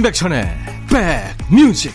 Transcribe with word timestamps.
임백천의 0.00 0.56
백뮤직 0.88 1.92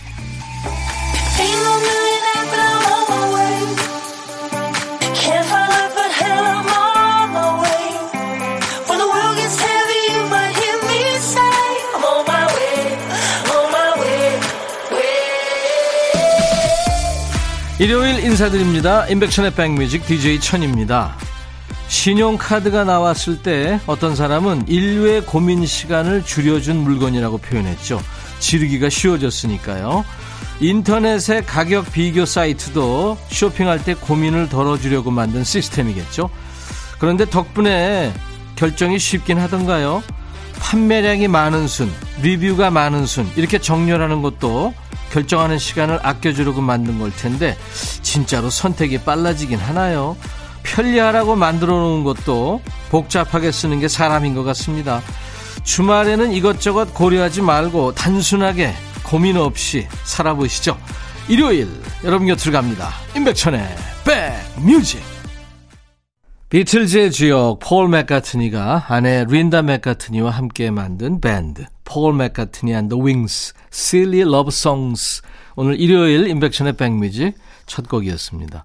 일요일 17.79 18.19
인사드립니다. 18.19 19.07
임백천의 19.07 19.55
백뮤직 19.55 20.05
DJ 20.05 20.39
천입니다. 20.39 21.17
신용카드가 22.05 22.83
나왔을 22.83 23.41
때 23.41 23.79
어떤 23.87 24.15
사람은 24.15 24.67
인류의 24.67 25.25
고민 25.25 25.65
시간을 25.65 26.23
줄여준 26.23 26.77
물건이라고 26.77 27.39
표현했죠. 27.39 27.99
지르기가 28.37 28.89
쉬워졌으니까요. 28.89 30.05
인터넷의 30.59 31.47
가격 31.47 31.91
비교 31.91 32.27
사이트도 32.27 33.17
쇼핑할 33.29 33.83
때 33.83 33.95
고민을 33.95 34.49
덜어주려고 34.49 35.09
만든 35.09 35.43
시스템이겠죠. 35.43 36.29
그런데 36.99 37.27
덕분에 37.27 38.13
결정이 38.55 38.99
쉽긴 38.99 39.39
하던가요? 39.39 40.03
판매량이 40.59 41.27
많은 41.27 41.67
순, 41.67 41.91
리뷰가 42.21 42.69
많은 42.69 43.07
순, 43.07 43.27
이렇게 43.35 43.57
정렬하는 43.57 44.21
것도 44.21 44.75
결정하는 45.11 45.57
시간을 45.57 46.01
아껴주려고 46.03 46.61
만든 46.61 46.99
걸 46.99 47.11
텐데, 47.15 47.57
진짜로 48.03 48.51
선택이 48.51 48.99
빨라지긴 48.99 49.57
하나요? 49.57 50.15
편리하라고 50.65 51.35
만들어 51.35 51.77
놓은 51.77 52.03
것도 52.03 52.61
복잡하게 52.89 53.51
쓰는 53.51 53.79
게 53.79 53.87
사람인 53.87 54.35
것 54.35 54.43
같습니다. 54.43 55.01
주말에는 55.63 56.31
이것저것 56.31 56.93
고려하지 56.93 57.41
말고 57.41 57.93
단순하게 57.93 58.73
고민 59.03 59.37
없이 59.37 59.87
살아보시죠. 60.03 60.77
일요일 61.27 61.67
여러분 62.03 62.27
곁으로 62.27 62.51
갑니다. 62.51 62.89
임백천의 63.15 63.63
백뮤직 64.03 65.01
비틀즈의 66.49 67.11
주역 67.11 67.59
폴 67.59 67.89
맥카트니가 67.89 68.85
아내 68.87 69.25
린다 69.27 69.63
맥카트니와 69.63 70.29
함께 70.29 70.69
만든 70.69 71.19
밴드 71.19 71.65
폴 71.83 72.13
맥카트니 72.13 72.71
and 72.71 72.84
the 72.84 72.97
Wings 72.97 73.53
Silly 73.73 74.21
Love 74.21 74.49
Songs 74.49 75.21
오늘 75.55 75.79
일요일 75.79 76.27
임백천의 76.27 76.73
백뮤직 76.73 77.33
첫 77.65 77.89
곡이었습니다. 77.89 78.63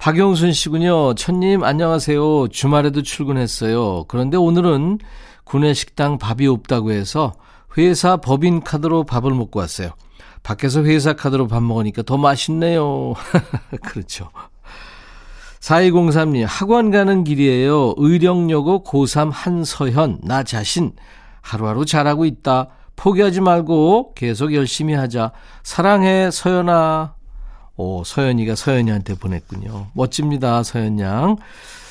박영순 0.00 0.54
씨군요. 0.54 1.14
천님, 1.14 1.62
안녕하세요. 1.62 2.48
주말에도 2.48 3.02
출근했어요. 3.02 4.04
그런데 4.08 4.38
오늘은 4.38 4.98
구내 5.44 5.74
식당 5.74 6.16
밥이 6.16 6.46
없다고 6.46 6.90
해서 6.90 7.34
회사 7.76 8.16
법인 8.16 8.62
카드로 8.62 9.04
밥을 9.04 9.34
먹고 9.34 9.60
왔어요. 9.60 9.90
밖에서 10.42 10.84
회사 10.84 11.12
카드로 11.12 11.48
밥 11.48 11.62
먹으니까 11.62 12.00
더 12.00 12.16
맛있네요. 12.16 13.12
그렇죠. 13.84 14.30
4203님, 15.60 16.46
학원 16.48 16.90
가는 16.90 17.22
길이에요. 17.22 17.92
의령여고 17.98 18.84
고3 18.84 19.30
한서현, 19.30 20.20
나 20.22 20.42
자신. 20.44 20.92
하루하루 21.42 21.84
잘하고 21.84 22.24
있다. 22.24 22.68
포기하지 22.96 23.42
말고 23.42 24.14
계속 24.14 24.54
열심히 24.54 24.94
하자. 24.94 25.32
사랑해, 25.62 26.30
서연아. 26.30 27.19
오, 27.80 28.04
서연이가 28.04 28.56
서연이한테 28.56 29.14
보냈군요. 29.14 29.86
멋집니다, 29.94 30.62
서연 30.62 31.00
양. 31.00 31.36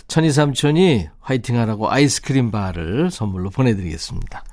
천이 0.08 0.32
삼촌이 0.32 1.08
화이팅 1.20 1.58
하라고 1.58 1.90
아이스크림 1.90 2.52
바를 2.52 3.10
선물로 3.10 3.50
보내드리겠습니다. 3.50 4.44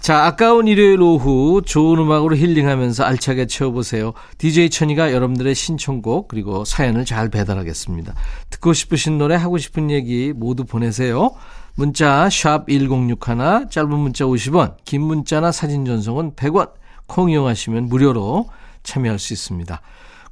자, 0.00 0.24
아까운 0.24 0.66
일요일 0.66 1.02
오후 1.02 1.60
좋은 1.62 1.98
음악으로 1.98 2.36
힐링하면서 2.36 3.04
알차게 3.04 3.46
채워보세요. 3.46 4.14
DJ 4.38 4.70
천이가 4.70 5.12
여러분들의 5.12 5.54
신청곡 5.54 6.28
그리고 6.28 6.64
사연을 6.64 7.04
잘 7.04 7.28
배달하겠습니다. 7.28 8.14
듣고 8.48 8.72
싶으신 8.72 9.18
노래 9.18 9.34
하고 9.34 9.58
싶은 9.58 9.90
얘기 9.90 10.32
모두 10.34 10.64
보내세요. 10.64 11.32
문자 11.74 12.30
1061, 12.30 13.68
짧은 13.68 13.90
문자 13.90 14.24
50원, 14.24 14.76
긴 14.86 15.02
문자나 15.02 15.52
사진 15.52 15.84
전송은 15.84 16.32
100원, 16.32 16.70
콩 17.06 17.30
이용하시면 17.30 17.86
무료로 17.86 18.48
참여할 18.84 19.18
수 19.18 19.34
있습니다. 19.34 19.82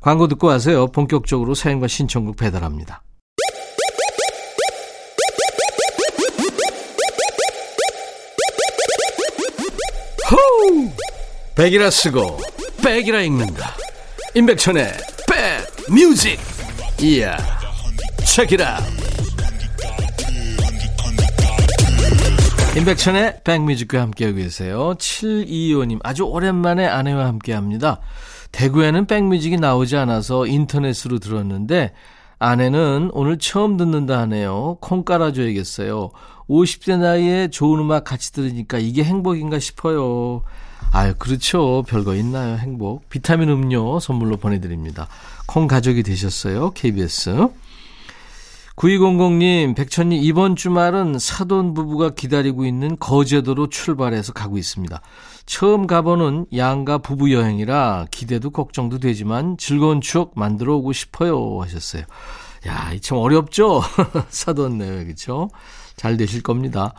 광고 0.05 0.29
듣고 0.29 0.49
와서요. 0.49 0.89
본격적으로 0.89 1.55
사연과 1.55 1.89
신청곡 1.89 2.37
배달합니다. 2.37 3.03
호우! 10.31 10.91
백이라 11.55 11.89
쓰고 11.89 12.39
백이라 12.85 13.23
읽는다. 13.23 13.75
임백천의 14.35 14.93
백 15.27 15.91
뮤직. 15.91 16.39
이야. 17.01 17.39
책이라. 18.27 18.81
임백천의 22.77 23.41
백뮤직과 23.43 24.03
함께하고 24.03 24.37
계세요. 24.37 24.95
725님 24.99 26.01
아주 26.03 26.25
오랜만에 26.25 26.87
아내와 26.87 27.25
함께합니다. 27.25 28.03
대구에는 28.55 29.07
백뮤직이 29.07 29.57
나오지 29.57 29.97
않아서 29.97 30.47
인터넷으로 30.47 31.19
들었는데 31.19 31.93
아내는 32.39 33.11
오늘 33.13 33.39
처음 33.39 33.77
듣는다 33.77 34.21
하네요. 34.21 34.79
콩 34.81 35.03
깔아줘야겠어요. 35.03 36.11
50대 36.49 36.99
나이에 36.99 37.49
좋은 37.49 37.81
음악 37.81 38.05
같이 38.05 38.33
들으니까 38.33 38.79
이게 38.79 39.03
행복인가 39.03 39.59
싶어요. 39.59 40.43
아유, 40.93 41.15
그렇죠. 41.19 41.83
별거 41.89 42.15
있나요, 42.15 42.57
행복. 42.57 43.09
비타민 43.09 43.49
음료 43.49 43.99
선물로 43.99 44.37
보내드립니다. 44.37 45.09
콩 45.47 45.67
가족이 45.67 46.05
되셨어요, 46.05 46.71
KBS. 46.75 47.49
9200님, 48.77 49.77
백천님, 49.77 50.21
이번 50.23 50.57
주말은 50.57 51.19
사돈 51.21 51.75
부부가 51.75 52.11
기다리고 52.11 52.67
있는 52.67 52.97
거제도로 52.99 53.69
출발해서 53.69 54.33
가고 54.33 54.59
있습니다. 54.59 55.01
처음 55.47 55.87
가보는 55.87 56.47
양가 56.57 56.99
부부 56.99 57.33
여행이라 57.33 58.07
기대도 58.11 58.51
걱정도 58.51 58.99
되지만 58.99 59.57
즐거운 59.59 60.01
추억 60.01 60.33
만들어 60.35 60.75
오고 60.77 60.93
싶어요. 60.93 61.61
하셨어요. 61.63 62.03
야, 62.67 62.93
이참 62.93 63.19
어렵죠? 63.19 63.83
사돈네요, 64.29 65.07
그쵸? 65.07 65.51
잘 65.97 66.17
되실 66.17 66.43
겁니다. 66.43 66.95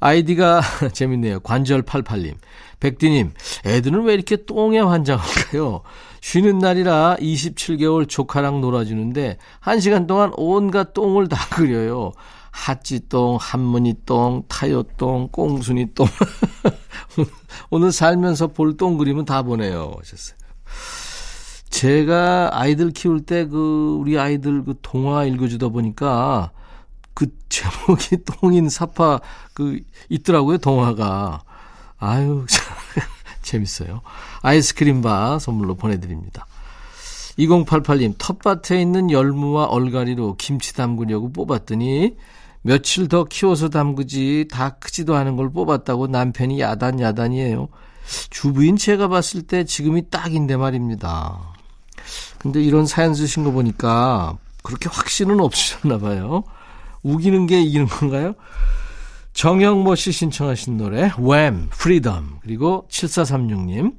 아이디가 0.00 0.60
재밌네요. 0.92 1.40
관절88님. 1.40 2.34
백디님, 2.80 3.32
애들은 3.64 4.02
왜 4.04 4.12
이렇게 4.14 4.44
똥에 4.44 4.78
환장할까요? 4.80 5.80
쉬는 6.20 6.58
날이라 6.58 7.16
27개월 7.20 8.06
조카랑 8.08 8.60
놀아주는데, 8.60 9.38
한 9.60 9.80
시간 9.80 10.06
동안 10.06 10.30
온갖 10.36 10.92
똥을 10.92 11.28
다 11.28 11.38
그려요. 11.54 12.12
핫지똥, 12.50 13.38
한무늬똥, 13.40 14.44
타요똥, 14.48 15.28
꽁순이똥. 15.32 16.06
오늘 17.70 17.92
살면서 17.92 18.48
볼 18.48 18.76
똥 18.76 18.98
그림은 18.98 19.24
다 19.24 19.42
보내요. 19.42 19.92
하셨어요. 19.98 20.36
제가 21.70 22.50
아이들 22.52 22.90
키울 22.90 23.20
때 23.20 23.46
그 23.46 23.96
우리 24.00 24.18
아이들 24.18 24.64
그 24.64 24.74
동화 24.82 25.24
읽어주다 25.24 25.68
보니까 25.68 26.50
그 27.16 27.26
제목이 27.48 28.18
똥인 28.40 28.68
사파 28.68 29.20
그 29.54 29.80
있더라고요 30.10 30.58
동화가 30.58 31.40
아유 31.98 32.44
재밌어요 33.40 34.02
아이스크림 34.42 35.00
바 35.00 35.38
선물로 35.38 35.76
보내드립니다 35.76 36.46
2088님 37.38 38.14
텃밭에 38.18 38.80
있는 38.80 39.10
열무와 39.10 39.64
얼갈이로 39.64 40.36
김치 40.36 40.74
담그려고 40.74 41.32
뽑았더니 41.32 42.16
며칠 42.66 43.08
더 43.08 43.24
키워서 43.24 43.68
담그지 43.68 44.48
다 44.50 44.70
크지도 44.80 45.14
않은 45.14 45.36
걸 45.36 45.50
뽑았다고 45.50 46.08
남편이 46.08 46.58
야단 46.58 47.00
야단이에요. 47.00 47.68
주부인 48.30 48.76
제가 48.76 49.06
봤을 49.06 49.42
때 49.42 49.62
지금이 49.64 50.10
딱인데 50.10 50.56
말입니다. 50.56 51.54
근데 52.38 52.60
이런 52.60 52.86
사연 52.86 53.14
쓰신 53.14 53.44
거 53.44 53.52
보니까 53.52 54.36
그렇게 54.64 54.88
확신은 54.88 55.38
없으셨나 55.38 55.98
봐요. 55.98 56.42
우기는 57.06 57.46
게 57.46 57.60
이기는 57.62 57.86
건가요? 57.86 58.34
정영모 59.32 59.94
씨 59.94 60.12
신청하신 60.12 60.76
노래 60.76 61.10
Wham! 61.18 61.68
Freedom 61.72 62.38
그리고 62.42 62.86
7436님 62.90 63.94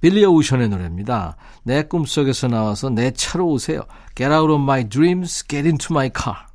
빌리 0.00 0.24
오션의 0.24 0.68
노래입니다. 0.68 1.36
내 1.62 1.82
꿈속에서 1.82 2.48
나와서 2.48 2.90
내 2.90 3.10
차로 3.10 3.46
오세요. 3.46 3.82
Get 4.14 4.30
out 4.32 4.52
of 4.52 4.60
my 4.62 4.86
dreams, 4.88 5.46
get 5.48 5.66
into 5.66 5.88
my 5.90 6.10
car. 6.14 6.46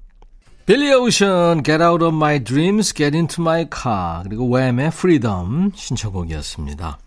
빌리 0.70 0.94
오션, 0.94 1.64
Get 1.64 1.82
Out 1.82 2.06
of 2.06 2.16
My 2.16 2.44
Dreams, 2.44 2.94
Get 2.94 3.18
Into 3.18 3.42
My 3.42 3.66
Car 3.74 4.22
그리고 4.22 4.48
웸의 4.48 4.90
Freedom 4.90 5.72
신청곡이었습니다. 5.74 7.00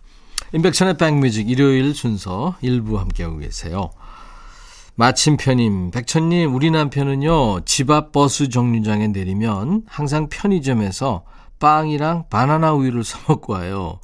인백천의 0.53 0.97
백뮤직 0.97 1.49
일요일 1.49 1.95
순서 1.95 2.57
일부 2.61 2.99
함께하고 2.99 3.39
계세요. 3.39 3.91
마침편님, 4.95 5.91
백천님, 5.91 6.55
우리 6.55 6.71
남편은요, 6.71 7.61
집 7.65 7.91
앞 7.91 8.13
버스 8.13 8.49
정류장에 8.49 9.09
내리면 9.09 9.83
항상 9.87 10.29
편의점에서 10.29 11.25
빵이랑 11.59 12.25
바나나 12.29 12.73
우유를 12.75 13.05
사 13.05 13.19
먹고 13.29 13.55
와요. 13.55 14.01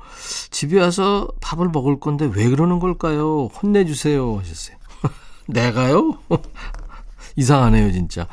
집에 0.50 0.80
와서 0.80 1.28
밥을 1.40 1.68
먹을 1.68 1.98
건데 2.00 2.30
왜 2.32 2.48
그러는 2.48 2.78
걸까요? 2.78 3.46
혼내주세요. 3.46 4.38
하셨어요. 4.38 4.76
내가요? 5.46 6.18
이상하네요, 7.36 7.92
진짜. 7.92 8.26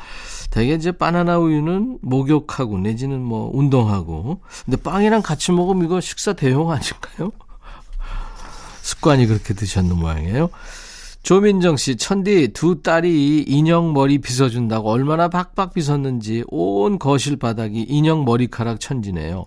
대개 0.50 0.74
이제 0.74 0.92
바나나 0.92 1.38
우유는 1.38 1.98
목욕하고 2.02 2.78
내지는 2.78 3.20
뭐 3.20 3.50
운동하고. 3.52 4.40
근데 4.64 4.76
빵이랑 4.80 5.22
같이 5.22 5.52
먹으면 5.52 5.84
이거 5.84 6.00
식사 6.00 6.32
대용 6.32 6.70
아닐까요? 6.70 7.32
습관이 8.82 9.26
그렇게 9.26 9.54
드셨는 9.54 9.96
모양이에요. 9.96 10.48
조민정 11.26 11.76
씨, 11.76 11.96
천디 11.96 12.52
두 12.52 12.82
딸이 12.82 13.46
인형 13.48 13.92
머리 13.92 14.18
빗어준다고 14.18 14.92
얼마나 14.92 15.26
박박 15.26 15.74
빗었는지 15.74 16.44
온 16.46 17.00
거실 17.00 17.36
바닥이 17.36 17.82
인형 17.88 18.24
머리카락 18.24 18.78
천지네요. 18.78 19.46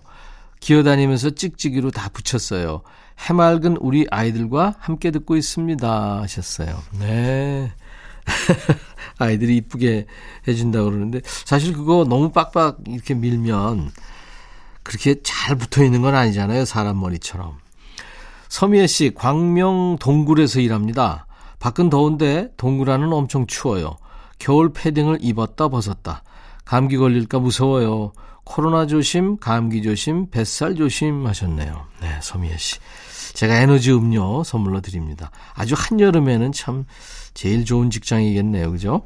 기어다니면서 0.60 1.30
찍찍이로 1.30 1.90
다 1.90 2.10
붙였어요. 2.10 2.82
해맑은 3.20 3.78
우리 3.78 4.06
아이들과 4.10 4.74
함께 4.78 5.10
듣고 5.10 5.36
있습니다. 5.38 6.20
하셨어요. 6.20 6.82
네. 6.98 7.72
아이들이 9.16 9.56
이쁘게 9.56 10.04
해준다고 10.48 10.84
그러는데 10.84 11.22
사실 11.24 11.72
그거 11.72 12.04
너무 12.06 12.30
빡빡 12.30 12.80
이렇게 12.88 13.14
밀면 13.14 13.90
그렇게 14.82 15.22
잘 15.22 15.56
붙어 15.56 15.82
있는 15.82 16.02
건 16.02 16.14
아니잖아요. 16.14 16.66
사람 16.66 17.00
머리처럼. 17.00 17.56
서미애 18.50 18.86
씨, 18.86 19.12
광명 19.14 19.96
동굴에서 19.98 20.60
일합니다. 20.60 21.24
밖은 21.60 21.90
더운데 21.90 22.48
동굴 22.56 22.90
안은 22.90 23.12
엄청 23.12 23.46
추워요. 23.46 23.96
겨울 24.38 24.72
패딩을 24.72 25.18
입었다 25.20 25.68
벗었다. 25.68 26.24
감기 26.64 26.96
걸릴까 26.96 27.38
무서워요. 27.38 28.12
코로나 28.44 28.86
조심, 28.86 29.36
감기 29.36 29.82
조심, 29.82 30.30
뱃살 30.30 30.74
조심 30.74 31.26
하셨네요. 31.26 31.86
네, 32.00 32.18
서미애 32.22 32.56
씨. 32.56 32.78
제가 33.34 33.56
에너지 33.56 33.92
음료 33.92 34.42
선물로 34.42 34.80
드립니다. 34.80 35.30
아주 35.54 35.74
한여름에는 35.76 36.50
참 36.52 36.86
제일 37.34 37.64
좋은 37.64 37.90
직장이겠네요. 37.90 38.72
그죠? 38.72 39.02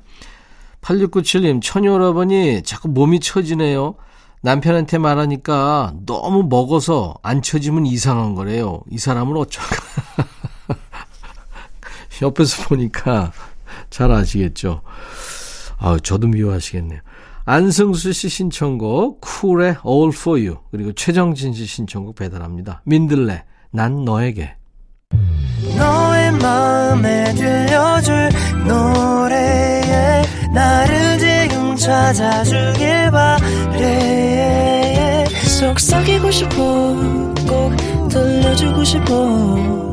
8697님, 0.80 1.60
처녀여러분이 1.62 2.62
자꾸 2.62 2.88
몸이 2.88 3.20
처지네요. 3.20 3.96
남편한테 4.42 4.98
말하니까 4.98 5.94
너무 6.06 6.44
먹어서 6.44 7.14
안 7.22 7.42
처지면 7.42 7.86
이상한 7.86 8.34
거래요. 8.34 8.82
이 8.90 8.98
사람은 8.98 9.36
어쩔까? 9.36 9.76
옆에서 12.22 12.64
보니까 12.64 13.32
잘 13.90 14.10
아시겠죠? 14.10 14.82
아, 15.78 15.96
저도 16.02 16.28
미워하시겠네요. 16.28 17.00
안승수 17.46 18.12
씨 18.12 18.28
신청곡 18.28 19.20
쿨의 19.20 19.76
All 19.86 20.12
For 20.14 20.40
You 20.40 20.58
그리고 20.70 20.92
최정진 20.92 21.52
씨 21.52 21.66
신청곡 21.66 22.14
배달합니다. 22.16 22.80
민들레 22.84 23.44
난 23.70 24.04
너에게 24.04 24.56
너의 25.76 26.32
마음에 26.32 27.34
들려줄 27.34 28.30
노래에 28.66 30.22
나를 30.54 31.18
지금 31.18 31.76
찾아주길 31.76 33.10
바래 33.10 34.44
속삭이고 35.58 36.30
싶어 36.30 36.56
꼭 37.46 38.08
들려주고 38.08 38.84
싶어 38.84 39.92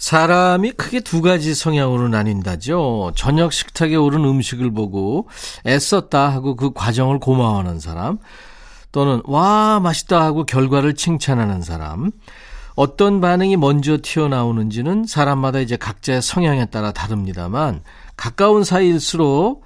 사람이 0.00 0.72
크게 0.72 1.00
두 1.00 1.20
가지 1.20 1.54
성향으로 1.54 2.08
나뉜다죠. 2.08 3.12
저녁 3.14 3.52
식탁에 3.52 3.96
오른 3.96 4.24
음식을 4.24 4.72
보고 4.72 5.28
애썼다 5.66 6.30
하고 6.30 6.56
그 6.56 6.72
과정을 6.72 7.20
고마워하는 7.20 7.80
사람, 7.80 8.18
또는 8.92 9.20
와 9.26 9.78
맛있다 9.78 10.24
하고 10.24 10.44
결과를 10.44 10.94
칭찬하는 10.94 11.62
사람. 11.62 12.10
어떤 12.76 13.20
반응이 13.20 13.58
먼저 13.58 13.98
튀어나오는지는 14.02 15.04
사람마다 15.04 15.60
이제 15.60 15.76
각자의 15.76 16.22
성향에 16.22 16.66
따라 16.66 16.92
다릅니다만 16.92 17.82
가까운 18.16 18.64
사이일수록 18.64 19.64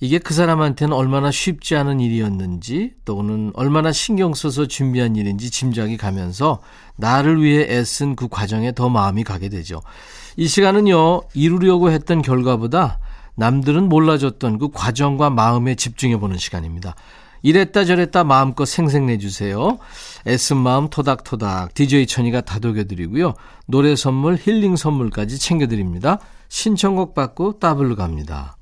이게 0.00 0.18
그 0.18 0.34
사람한테는 0.34 0.94
얼마나 0.94 1.30
쉽지 1.30 1.74
않은 1.76 2.00
일이었는지 2.00 2.92
또는 3.04 3.50
얼마나 3.54 3.92
신경 3.92 4.34
써서 4.34 4.66
준비한 4.66 5.16
일인지 5.16 5.50
짐작이 5.50 5.96
가면서 5.96 6.60
나를 6.96 7.42
위해 7.42 7.66
애쓴 7.68 8.16
그 8.16 8.28
과정에 8.28 8.72
더 8.72 8.88
마음이 8.88 9.24
가게 9.24 9.48
되죠. 9.48 9.80
이 10.36 10.48
시간은요, 10.48 11.22
이루려고 11.32 11.90
했던 11.90 12.20
결과보다 12.20 12.98
남들은 13.36 13.88
몰라줬던 13.88 14.58
그 14.58 14.70
과정과 14.70 15.30
마음에 15.30 15.74
집중해 15.74 16.18
보는 16.18 16.36
시간입니다. 16.36 16.94
이랬다 17.42 17.84
저랬다 17.84 18.24
마음껏 18.24 18.64
생생내 18.64 19.18
주세요. 19.18 19.78
애쓴 20.26 20.56
마음 20.56 20.88
토닥토닥 20.88 21.74
DJ 21.74 22.06
천이가 22.06 22.40
다독여 22.42 22.84
드리고요. 22.84 23.34
노래 23.66 23.94
선물, 23.94 24.36
힐링 24.36 24.76
선물까지 24.76 25.38
챙겨 25.38 25.66
드립니다. 25.66 26.18
신청곡 26.48 27.14
받고 27.14 27.58
따블로 27.58 27.96
갑니다. 27.96 28.55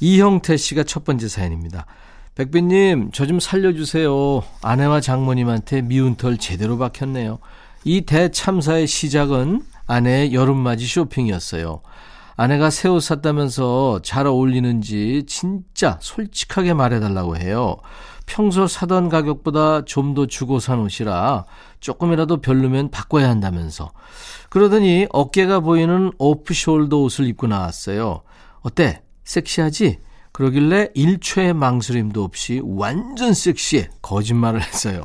이형태 0.00 0.56
씨가 0.56 0.84
첫 0.84 1.04
번째 1.04 1.28
사연입니다. 1.28 1.86
백빈님, 2.34 3.12
저 3.12 3.26
좀 3.26 3.40
살려주세요. 3.40 4.42
아내와 4.62 5.00
장모님한테 5.00 5.82
미운 5.82 6.16
털 6.16 6.36
제대로 6.36 6.76
박혔네요. 6.76 7.38
이 7.84 8.02
대참사의 8.02 8.86
시작은 8.86 9.62
아내의 9.86 10.34
여름맞이 10.34 10.86
쇼핑이었어요. 10.86 11.80
아내가 12.36 12.68
새 12.68 12.88
옷 12.90 13.00
샀다면서 13.02 14.00
잘 14.02 14.26
어울리는지 14.26 15.24
진짜 15.26 15.98
솔직하게 16.02 16.74
말해달라고 16.74 17.38
해요. 17.38 17.76
평소 18.26 18.66
사던 18.66 19.08
가격보다 19.08 19.84
좀 19.86 20.12
더 20.14 20.26
주고 20.26 20.58
산 20.58 20.80
옷이라 20.80 21.46
조금이라도 21.80 22.42
별로면 22.42 22.90
바꿔야 22.90 23.30
한다면서. 23.30 23.92
그러더니 24.50 25.06
어깨가 25.10 25.60
보이는 25.60 26.10
오프숄더 26.18 27.02
옷을 27.04 27.26
입고 27.28 27.46
나왔어요. 27.46 28.22
어때? 28.60 29.00
섹시하지? 29.26 29.98
그러길래 30.32 30.90
일초의 30.94 31.52
망설임도 31.54 32.22
없이 32.24 32.60
완전 32.64 33.34
섹시해 33.34 33.88
거짓말을 34.02 34.62
했어요. 34.62 35.04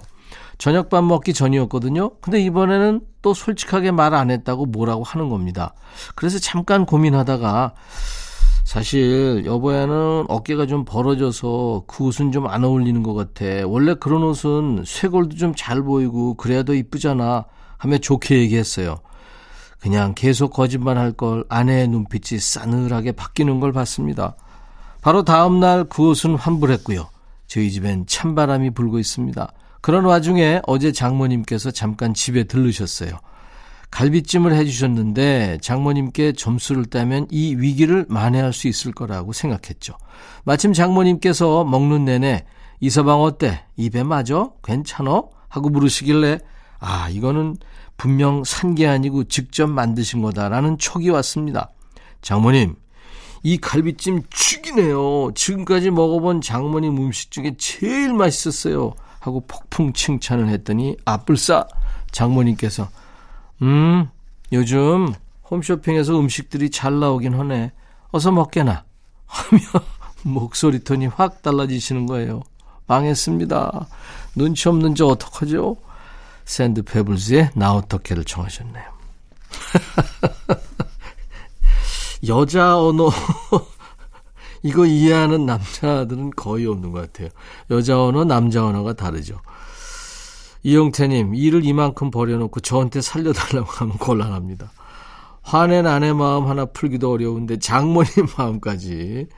저녁밥 0.58 1.04
먹기 1.04 1.34
전이었거든요. 1.34 2.12
근데 2.22 2.40
이번에는 2.42 3.02
또 3.22 3.34
솔직하게 3.34 3.92
말 3.92 4.14
안 4.14 4.30
했다고 4.32 4.68
뭐라고 4.68 5.04
하는 5.04 5.30
겁니다. 5.30 5.74
그래서 6.16 6.38
잠깐 6.40 6.86
고민하다가 6.86 7.74
사실 8.64 9.44
여보야는 9.46 10.26
어깨가 10.28 10.66
좀 10.68 10.86
벌어져서 10.86 11.84
그 11.88 12.04
옷은 12.06 12.32
좀 12.32 12.46
안 12.48 12.64
어울리는 12.64 13.02
것 13.04 13.14
같아. 13.14 13.46
원래 13.66 13.96
그런 13.96 14.24
옷은 14.24 14.84
쇄골도 14.86 15.36
좀 15.38 15.54
잘 15.56 15.82
보이고 15.82 16.36
그래야 16.36 16.64
더 16.64 16.74
이쁘잖아. 16.74 17.46
하며 17.78 17.98
좋게 17.98 18.38
얘기했어요. 18.40 19.00
그냥 19.82 20.14
계속 20.16 20.54
거짓말 20.54 20.98
할 20.98 21.12
걸 21.14 21.44
아내의 21.50 21.88
눈빛이 21.88 22.40
싸늘하게 22.40 23.14
바뀌는 23.14 23.60
걸 23.60 23.74
봤습니다. 23.74 24.36
바로 25.02 25.24
다음날 25.24 25.86
그 25.86 26.10
옷은 26.10 26.36
환불했고요. 26.36 27.10
저희 27.48 27.72
집엔 27.72 28.06
찬바람이 28.06 28.70
불고 28.72 29.00
있습니다. 29.00 29.52
그런 29.82 30.06
와중에 30.06 30.62
어제 30.68 30.92
장모님께서 30.92 31.72
잠깐 31.72 32.14
집에 32.14 32.44
들르셨어요. 32.44 33.12
갈비찜을 33.90 34.54
해주셨는데 34.54 35.58
장모님께 35.62 36.34
점수를 36.34 36.86
따면 36.86 37.28
이 37.30 37.56
위기를 37.56 38.06
만회할 38.08 38.54
수 38.54 38.68
있을 38.68 38.94
거라고 38.94 39.34
생각했죠. 39.34 39.96
마침 40.46 40.72
장모님께서 40.72 41.66
먹는 41.66 42.06
내내 42.06 42.46
이 42.80 42.90
서방 42.90 43.22
어때? 43.22 43.66
입에 43.76 44.04
맞아? 44.04 44.50
괜찮어? 44.64 45.30
하고 45.50 45.70
물으시길래 45.70 46.40
아 46.80 47.10
이거는 47.10 47.58
분명 48.02 48.44
산 48.44 48.74
게 48.74 48.88
아니고 48.88 49.26
직접 49.26 49.68
만드신 49.68 50.24
거다라는 50.24 50.80
촉이 50.80 51.10
왔습니다. 51.12 51.70
장모님 52.24 52.76
이 53.44 53.58
갈비찜 53.60 54.24
죽이네요. 54.32 55.32
지금까지 55.36 55.92
먹어본 55.92 56.42
장모님 56.42 56.98
음식 56.98 57.30
중에 57.30 57.56
제일 57.60 58.14
맛있었어요. 58.14 58.94
하고 59.20 59.44
폭풍 59.48 59.94
칭찬을 59.94 60.50
했더니 60.50 60.98
아뿔싸 61.06 61.68
장모님께서 62.12 62.90
음 63.62 64.10
요즘 64.52 65.14
홈쇼핑에서 65.52 66.20
음식들이 66.20 66.72
잘 66.72 67.00
나오긴 67.00 67.36
하네. 67.36 67.72
어서 68.10 68.32
먹게나 68.32 68.84
하며 69.28 69.62
목소리 70.24 70.80
톤이 70.84 71.06
확 71.06 71.44
달라지시는 71.44 72.08
거예요. 72.08 72.42
망했습니다. 72.88 73.88
눈치 74.36 74.70
없는 74.70 74.96
저 74.96 75.06
어떡하죠? 75.06 75.78
샌드 76.52 76.84
페블즈의 76.84 77.52
나 77.56 77.72
어떡해를 77.72 78.26
청하셨네요. 78.26 78.84
여자 82.28 82.78
언어 82.78 83.10
이거 84.62 84.86
이해하는 84.86 85.46
남자들은 85.46 86.32
거의 86.32 86.68
없는 86.68 86.92
것 86.92 87.04
같아요. 87.04 87.30
여자 87.70 88.04
언어, 88.04 88.26
남자 88.26 88.66
언어가 88.66 88.92
다르죠. 88.92 89.40
이영태님, 90.64 91.36
일을 91.36 91.64
이만큼 91.64 92.12
버려놓고 92.12 92.60
저한테 92.60 93.00
살려달라고 93.00 93.72
하면 93.72 93.98
곤란합니다. 93.98 94.74
화낸 95.44 95.88
아내 95.88 96.12
마음 96.12 96.48
하나 96.48 96.66
풀기도 96.66 97.14
어려운데 97.14 97.60
장모님 97.60 98.28
마음까지. 98.38 99.30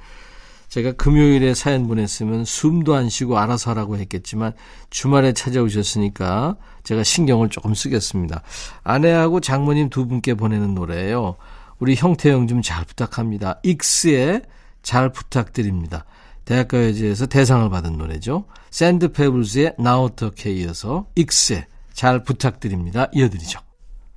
제가 0.73 0.93
금요일에 0.93 1.53
사연 1.53 1.87
보냈으면 1.87 2.45
숨도 2.45 2.95
안 2.95 3.07
쉬고 3.07 3.37
알아서 3.37 3.69
하라고 3.69 3.97
했겠지만 3.97 4.53
주말에 4.89 5.31
찾아오셨으니까 5.33 6.55
제가 6.83 7.03
신경을 7.03 7.49
조금 7.49 7.75
쓰겠습니다. 7.75 8.41
아내하고 8.83 9.39
장모님 9.39 9.91
두 9.91 10.07
분께 10.07 10.33
보내는 10.33 10.73
노래예요. 10.73 11.35
우리 11.77 11.93
형태형 11.93 12.47
좀잘 12.47 12.85
부탁합니다. 12.85 13.59
익스의 13.61 14.41
잘 14.81 15.11
부탁드립니다. 15.11 16.05
대학가요제에서 16.45 17.27
대상을 17.27 17.69
받은 17.69 17.95
노래죠. 17.95 18.45
샌드 18.71 19.11
페블즈의 19.11 19.75
나 19.77 19.99
어떡해 19.99 20.49
이어서 20.53 21.05
익스의 21.13 21.67
잘 21.93 22.23
부탁드립니다. 22.23 23.09
이어드리죠. 23.13 23.59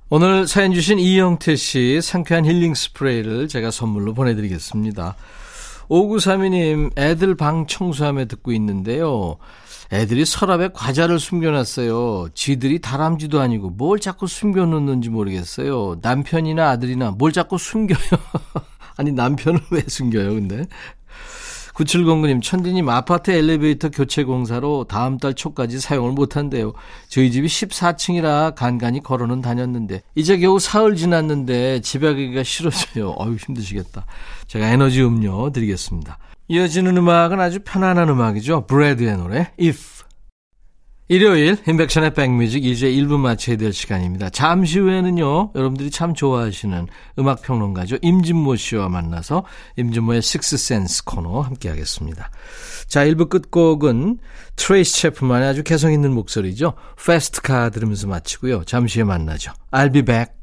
오늘 0.09 0.47
사연 0.47 0.73
주신 0.73 0.97
이영태 0.97 1.55
씨 1.55 1.99
상쾌한 2.01 2.45
힐링 2.45 2.73
스프레이를 2.73 3.47
제가 3.47 3.69
선물로 3.69 4.15
보내드리겠습니다. 4.15 5.15
5932님, 5.89 6.97
애들 6.97 7.35
방 7.35 7.65
청소하며 7.67 8.25
듣고 8.25 8.51
있는데요. 8.53 9.37
애들이 9.91 10.25
서랍에 10.25 10.69
과자를 10.73 11.19
숨겨놨어요. 11.19 12.29
지들이 12.33 12.79
다람쥐도 12.79 13.39
아니고 13.39 13.69
뭘 13.69 13.99
자꾸 13.99 14.27
숨겨놓는지 14.27 15.09
모르겠어요. 15.09 15.99
남편이나 16.01 16.69
아들이나 16.71 17.11
뭘 17.11 17.31
자꾸 17.31 17.57
숨겨요. 17.57 17.97
아니, 18.97 19.11
남편을 19.11 19.61
왜 19.71 19.83
숨겨요, 19.87 20.33
근데? 20.33 20.65
9709님, 21.77 22.41
천디님, 22.41 22.89
아파트 22.89 23.29
엘리베이터 23.29 23.89
교체 23.89 24.23
공사로 24.23 24.85
다음 24.85 25.19
달 25.19 25.35
초까지 25.35 25.79
사용을 25.79 26.11
못한대요. 26.11 26.73
저희 27.07 27.31
집이 27.31 27.47
14층이라 27.47 28.55
간간히 28.55 29.01
걸어는 29.03 29.41
다녔는데, 29.41 30.01
이제 30.15 30.39
겨우 30.39 30.59
사흘 30.59 30.95
지났는데 30.95 31.81
집에 31.81 32.07
가기가 32.07 32.41
싫어져요. 32.41 33.15
어유 33.21 33.35
힘드시겠다. 33.35 34.07
제가 34.47 34.69
에너지 34.69 35.03
음료 35.03 35.51
드리겠습니다. 35.51 36.17
이어지는 36.47 36.97
음악은 36.97 37.39
아주 37.39 37.59
편안한 37.63 38.09
음악이죠. 38.09 38.65
브래드의 38.65 39.17
노래, 39.17 39.51
If. 39.59 39.96
일요일 41.09 41.57
인백션의 41.65 42.13
백뮤직 42.13 42.65
이제 42.65 42.91
1부 42.91 43.17
마쳐야 43.17 43.55
될 43.55 43.71
시간입니다. 43.71 44.29
잠시 44.29 44.79
후에는요. 44.79 45.51
여러분들이 45.55 45.89
참 45.89 46.13
좋아하시는 46.13 46.87
음악평론가죠. 47.17 47.97
임진모 48.01 48.57
씨와 48.57 48.89
만나서 48.89 49.45
임진모의 49.77 50.21
식스센스 50.21 51.05
코너 51.05 51.39
함께 51.41 51.69
하겠습니다. 51.69 52.29
자 52.87 53.05
1부 53.05 53.29
끝곡은 53.29 54.19
트레이시 54.57 54.97
채프먼의 54.97 55.47
아주 55.47 55.63
개성 55.63 55.93
있는 55.93 56.11
목소리죠. 56.13 56.73
Fast 57.05 57.42
Car 57.42 57.69
들으면서 57.69 58.07
마치고요. 58.07 58.63
잠시 58.65 58.99
후에 58.99 59.05
만나죠. 59.05 59.53
I'll 59.71 59.93
be 59.93 60.01
back. 60.01 60.33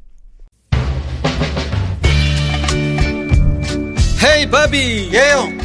Hey 4.23 4.49
바비 4.49 5.11
예 5.13 5.26
형 5.26 5.64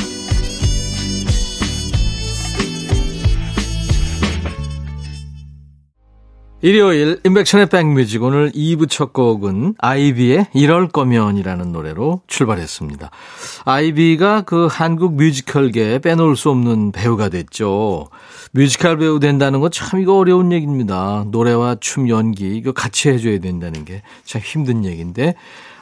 일요일 6.63 7.19
인백션의 7.25 7.69
백뮤직 7.69 8.21
오늘 8.21 8.51
2부 8.51 8.87
첫 8.87 9.13
곡은 9.13 9.73
아이비의 9.79 10.47
이럴 10.53 10.89
거면이라는 10.89 11.71
노래로 11.71 12.21
출발했습니다. 12.27 13.09
아이비가 13.65 14.41
그 14.41 14.67
한국 14.69 15.15
뮤지컬계에 15.15 15.97
빼놓을 15.99 16.35
수 16.35 16.51
없는 16.51 16.91
배우가 16.91 17.29
됐죠. 17.29 18.09
뮤지컬 18.51 18.97
배우 18.99 19.19
된다는 19.19 19.59
건 19.59 19.71
참 19.71 20.01
이거 20.01 20.17
어려운 20.17 20.51
얘기입니다. 20.51 21.25
노래와 21.31 21.77
춤, 21.79 22.09
연기 22.09 22.55
이거 22.57 22.71
같이 22.73 23.09
해줘야 23.09 23.39
된다는 23.39 23.83
게 23.83 24.03
참 24.23 24.41
힘든 24.43 24.85
얘기인데 24.85 25.33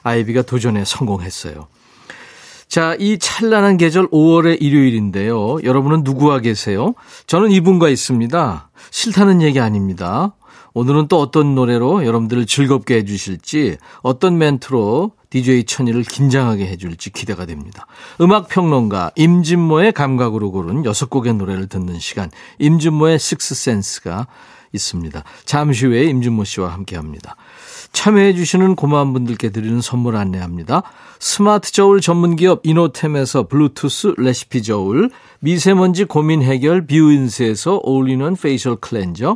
아이비가 0.03 0.43
도전에 0.43 0.85
성공했어요. 0.85 1.67
자, 2.69 2.95
이 2.99 3.17
찬란한 3.19 3.77
계절 3.77 4.07
5월의 4.09 4.61
일요일인데요. 4.61 5.57
여러분은 5.63 6.03
누구와 6.03 6.39
계세요? 6.39 6.93
저는 7.25 7.51
이분과 7.51 7.89
있습니다. 7.89 8.69
싫다는 8.91 9.41
얘기 9.41 9.59
아닙니다. 9.59 10.35
오늘은 10.79 11.09
또 11.09 11.19
어떤 11.19 11.55
노래로 11.55 12.05
여러분들을 12.05 12.45
즐겁게 12.45 12.95
해주실지 12.95 13.75
어떤 14.01 14.37
멘트로 14.37 15.11
DJ 15.29 15.65
천이를 15.65 16.03
긴장하게 16.03 16.67
해줄지 16.67 17.09
기대가 17.09 17.45
됩니다. 17.45 17.85
음악평론가 18.21 19.11
임진모의 19.17 19.91
감각으로 19.91 20.51
고른 20.51 20.83
6곡의 20.83 21.35
노래를 21.35 21.67
듣는 21.67 21.99
시간 21.99 22.31
임진모의 22.59 23.19
식스센스가 23.19 24.27
있습니다. 24.71 25.21
잠시 25.43 25.85
후에 25.85 26.03
임진모 26.05 26.45
씨와 26.45 26.71
함께 26.71 26.95
합니다. 26.95 27.35
참여해 27.91 28.33
주시는 28.33 28.75
고마운 28.75 29.11
분들께 29.11 29.49
드리는 29.49 29.81
선물 29.81 30.15
안내합니다. 30.15 30.83
스마트 31.19 31.73
저울 31.73 31.99
전문기업 31.99 32.61
이노템에서 32.63 33.47
블루투스 33.47 34.13
레시피 34.17 34.63
저울, 34.63 35.09
미세먼지 35.39 36.05
고민 36.05 36.41
해결 36.41 36.85
뷰인스에서 36.85 37.81
올리는 37.83 38.33
facial 38.35 38.77
cleanser, 38.77 39.35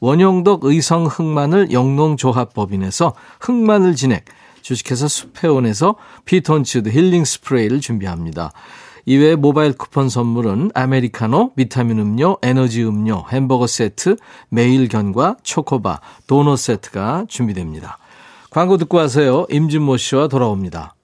원용덕 0.00 0.64
의성 0.64 1.06
흑마늘 1.06 1.72
영농조합법인에서 1.72 3.14
흑마늘 3.40 3.94
진액, 3.96 4.24
주식회사 4.62 5.08
수페온에서 5.08 5.96
피톤치드 6.24 6.90
힐링 6.90 7.24
스프레이를 7.24 7.80
준비합니다. 7.80 8.52
이외에 9.06 9.36
모바일 9.36 9.72
쿠폰 9.72 10.10
선물은 10.10 10.72
아메리카노, 10.74 11.54
비타민 11.54 11.98
음료, 11.98 12.36
에너지 12.42 12.84
음료, 12.84 13.24
햄버거 13.30 13.66
세트, 13.66 14.16
매일 14.50 14.88
견과 14.88 15.36
초코바, 15.42 16.00
도넛 16.26 16.58
세트가 16.58 17.24
준비됩니다. 17.26 17.96
광고 18.50 18.76
듣고 18.76 18.98
와서요. 18.98 19.46
임진모 19.50 19.96
씨와 19.96 20.28
돌아옵니다. 20.28 20.94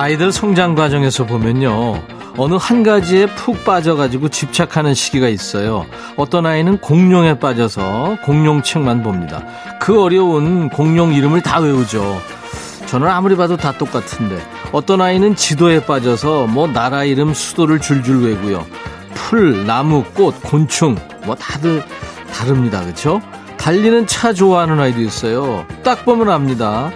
아이들 0.00 0.32
성장 0.32 0.74
과정에서 0.74 1.26
보면요. 1.26 2.02
어느 2.38 2.54
한 2.54 2.82
가지에 2.82 3.26
푹 3.26 3.66
빠져가지고 3.66 4.30
집착하는 4.30 4.94
시기가 4.94 5.28
있어요. 5.28 5.84
어떤 6.16 6.46
아이는 6.46 6.78
공룡에 6.78 7.38
빠져서 7.38 8.16
공룡책만 8.24 9.02
봅니다. 9.02 9.44
그 9.78 10.02
어려운 10.02 10.70
공룡 10.70 11.12
이름을 11.12 11.42
다 11.42 11.58
외우죠. 11.58 12.18
저는 12.86 13.08
아무리 13.08 13.36
봐도 13.36 13.58
다 13.58 13.72
똑같은데 13.72 14.40
어떤 14.72 15.02
아이는 15.02 15.36
지도에 15.36 15.84
빠져서 15.84 16.46
뭐 16.46 16.66
나라 16.66 17.04
이름 17.04 17.34
수도를 17.34 17.78
줄줄 17.78 18.24
외고요. 18.24 18.64
풀, 19.12 19.66
나무, 19.66 20.02
꽃, 20.14 20.34
곤충 20.42 20.96
뭐 21.26 21.34
다들 21.34 21.84
다릅니다. 22.32 22.80
그렇죠? 22.80 23.20
달리는 23.58 24.06
차 24.06 24.32
좋아하는 24.32 24.80
아이도 24.80 25.02
있어요. 25.02 25.66
딱 25.84 26.06
보면 26.06 26.30
압니다. 26.30 26.90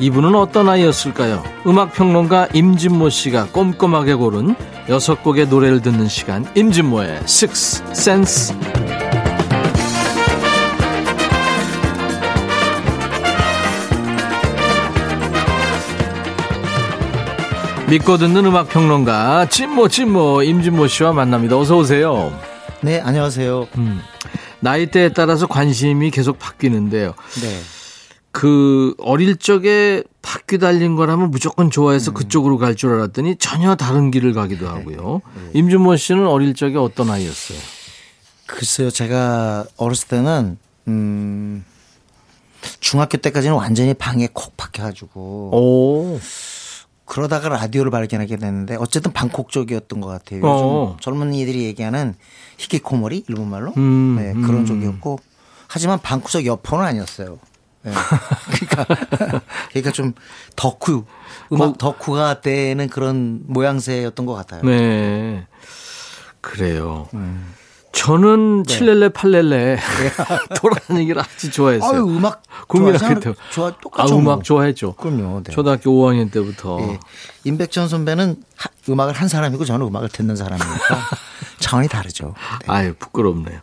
이분은 0.00 0.34
어떤 0.34 0.66
아이였을까요? 0.70 1.42
음악평론가 1.66 2.48
임진모 2.54 3.10
씨가 3.10 3.48
꼼꼼하게 3.52 4.14
고른 4.14 4.54
여섯 4.88 5.22
곡의 5.22 5.48
노래를 5.48 5.82
듣는 5.82 6.08
시간 6.08 6.46
임진모의 6.54 7.20
Six 7.24 7.82
Sense 7.90 8.56
믿고 17.90 18.16
듣는 18.16 18.46
음악평론가 18.46 19.46
찐모 19.50 19.88
찐모 19.88 20.44
임진모 20.44 20.86
씨와 20.86 21.12
만납니다. 21.12 21.58
어서 21.58 21.76
오세요. 21.76 22.32
네, 22.80 23.00
안녕하세요. 23.00 23.66
음, 23.76 24.00
나이대에 24.60 25.10
따라서 25.10 25.46
관심이 25.46 26.10
계속 26.10 26.38
바뀌는데요. 26.38 27.12
네. 27.42 27.79
그 28.32 28.94
어릴 28.98 29.36
적에 29.36 30.04
바퀴 30.22 30.58
달린 30.58 30.94
거라면 30.96 31.30
무조건 31.30 31.70
좋아해서 31.70 32.12
그쪽으로 32.12 32.58
갈 32.58 32.74
줄 32.76 32.92
알았더니 32.92 33.36
전혀 33.36 33.74
다른 33.74 34.10
길을 34.10 34.32
가기도 34.34 34.68
하고요. 34.68 35.20
임준모 35.54 35.96
씨는 35.96 36.26
어릴 36.26 36.54
적에 36.54 36.76
어떤 36.76 37.10
아이였어요? 37.10 37.58
글쎄요, 38.46 38.90
제가 38.90 39.64
어렸을 39.76 40.08
때는, 40.08 40.58
음, 40.88 41.64
중학교 42.80 43.16
때까지는 43.18 43.54
완전히 43.56 43.94
방에 43.94 44.28
콕 44.32 44.56
박혀가지고, 44.56 45.20
오, 45.52 46.20
그러다가 47.04 47.48
라디오를 47.48 47.90
발견하게 47.90 48.36
됐는데, 48.36 48.76
어쨌든 48.76 49.12
방콕 49.12 49.50
쪽이었던 49.50 50.00
것 50.00 50.08
같아요. 50.08 50.38
요즘 50.40 50.48
어. 50.48 50.96
젊은이들이 51.00 51.64
얘기하는 51.64 52.14
히키코모리, 52.58 53.24
일본말로? 53.28 53.72
음, 53.76 54.16
네, 54.18 54.32
그런 54.32 54.62
음. 54.62 54.66
쪽이었고, 54.66 55.18
하지만 55.68 56.00
방구석 56.00 56.44
여포는 56.46 56.84
아니었어요. 56.84 57.38
네. 57.82 57.92
그러니까, 58.76 59.40
그러니까 59.70 59.92
좀 59.92 60.12
덕후, 60.56 61.04
음악 61.52 61.78
덕후가 61.78 62.40
되는 62.40 62.88
그런 62.88 63.40
모양새였던 63.46 64.26
것 64.26 64.34
같아요. 64.34 64.62
네. 64.62 65.46
그래요. 66.40 67.08
저는 67.92 68.64
칠렐레 68.66 69.08
팔렐레 69.10 69.78
돌아다니기를 70.56 71.20
아주 71.20 71.50
좋아했어요. 71.50 71.90
아유, 71.90 72.02
음악 72.04 72.42
국민학교 72.68 73.18
때. 73.18 73.34
좋아, 73.50 73.68
아, 73.68 73.76
똑같죠. 73.80 74.14
음악 74.16 74.34
뭐. 74.36 74.42
좋아했죠. 74.42 74.94
그럼요. 74.94 75.42
네. 75.42 75.52
초등학교 75.52 75.90
5학년 75.90 76.30
때부터. 76.30 76.78
예. 76.82 77.00
임백천 77.44 77.88
선배는 77.88 78.36
하- 78.56 78.70
음악을 78.88 79.14
한 79.14 79.26
사람이고 79.28 79.64
저는 79.64 79.86
음악을 79.88 80.08
듣는 80.10 80.36
사람이니까 80.36 80.98
차원이 81.58 81.88
다르죠. 81.88 82.34
네. 82.60 82.66
아유, 82.68 82.94
부끄럽네요. 82.98 83.58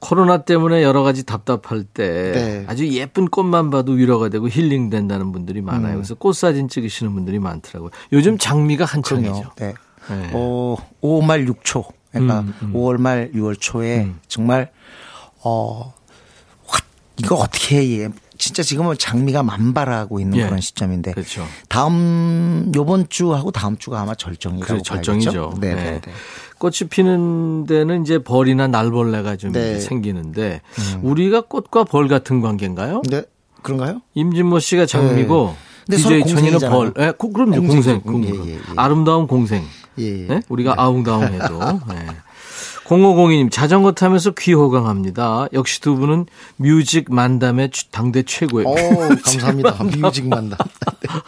코로나 0.00 0.38
때문에 0.38 0.82
여러 0.82 1.02
가지 1.02 1.24
답답할 1.24 1.84
때 1.84 2.32
네. 2.32 2.64
아주 2.68 2.88
예쁜 2.88 3.28
꽃만 3.28 3.70
봐도 3.70 3.92
위로가 3.92 4.28
되고 4.28 4.48
힐링 4.48 4.90
된다는 4.90 5.32
분들이 5.32 5.60
많아요. 5.60 5.94
음. 5.94 5.96
그래서 5.96 6.14
꽃 6.14 6.34
사진 6.34 6.68
찍으시는 6.68 7.12
분들이 7.14 7.38
많더라고요. 7.38 7.90
요즘 8.12 8.38
장미가 8.38 8.84
한창이죠. 8.84 9.52
네. 9.56 9.74
네. 10.08 10.30
어, 10.32 10.76
5월 11.02 11.24
말 11.24 11.44
6초. 11.46 11.84
그러니까 12.12 12.40
음, 12.40 12.54
음. 12.62 12.72
5월 12.72 12.98
말 12.98 13.30
6월 13.34 13.56
초에 13.60 14.08
정말 14.28 14.70
어 15.42 15.92
확, 16.66 16.84
이거 17.18 17.34
어떻게 17.36 18.04
해. 18.04 18.08
진짜 18.38 18.62
지금은 18.62 18.96
장미가 18.98 19.42
만발하고 19.42 20.20
있는 20.20 20.38
예. 20.38 20.44
그런 20.44 20.60
시점인데 20.60 21.12
그렇죠. 21.12 21.44
다음 21.68 22.70
요번 22.74 23.08
주하고 23.08 23.50
다음 23.50 23.76
주가 23.76 24.00
아마 24.00 24.14
절정이라고 24.14 24.82
절정이죠. 24.82 25.54
네, 25.60 25.74
네. 25.74 25.82
네, 25.84 26.00
네. 26.00 26.12
꽃이 26.58 26.88
피는 26.88 27.66
데는 27.66 28.02
이제 28.02 28.18
벌이나 28.18 28.68
날벌레가 28.68 29.36
좀 29.36 29.52
네. 29.52 29.74
음. 29.74 29.80
생기는데 29.80 30.60
우리가 31.02 31.42
꽃과 31.42 31.84
벌 31.84 32.08
같은 32.08 32.40
관계인가요? 32.40 33.02
네. 33.10 33.22
그런가요? 33.62 34.00
임진모 34.14 34.60
씨가 34.60 34.86
장미고 34.86 35.54
네. 35.88 35.96
DJ 35.96 36.24
천이는. 36.26 36.58
벌. 36.70 36.92
예, 36.98 37.12
고- 37.16 37.32
그럼요. 37.32 37.52
공생. 37.56 38.00
공생. 38.00 38.00
공생. 38.02 38.34
예, 38.46 38.50
예, 38.50 38.54
예. 38.54 38.60
아름다운 38.76 39.26
공생. 39.26 39.64
예, 39.98 40.04
예. 40.04 40.26
네? 40.26 40.40
우리가 40.48 40.74
아웅다웅해도. 40.76 41.58
네. 41.88 42.06
0502님 42.88 43.50
자전거 43.50 43.92
타면서 43.92 44.30
귀호강합니다. 44.32 45.48
역시 45.52 45.80
두 45.80 45.94
분은 45.96 46.26
뮤직 46.56 47.12
만담의 47.12 47.70
최- 47.70 47.86
당대 47.90 48.22
최고예요. 48.22 48.66
어, 48.68 48.74
감사합니다. 49.24 49.76
뮤직 49.98 50.26
만담. 50.26 50.56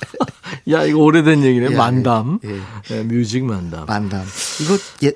야 0.70 0.84
이거 0.84 1.00
오래된 1.00 1.44
얘기네. 1.44 1.66
예, 1.72 1.76
만담. 1.76 2.38
예, 2.44 2.54
예. 2.54 2.60
네, 2.88 3.02
뮤직 3.04 3.44
만담. 3.44 3.84
만담. 3.86 4.22
이거 4.62 4.78
예, 5.04 5.12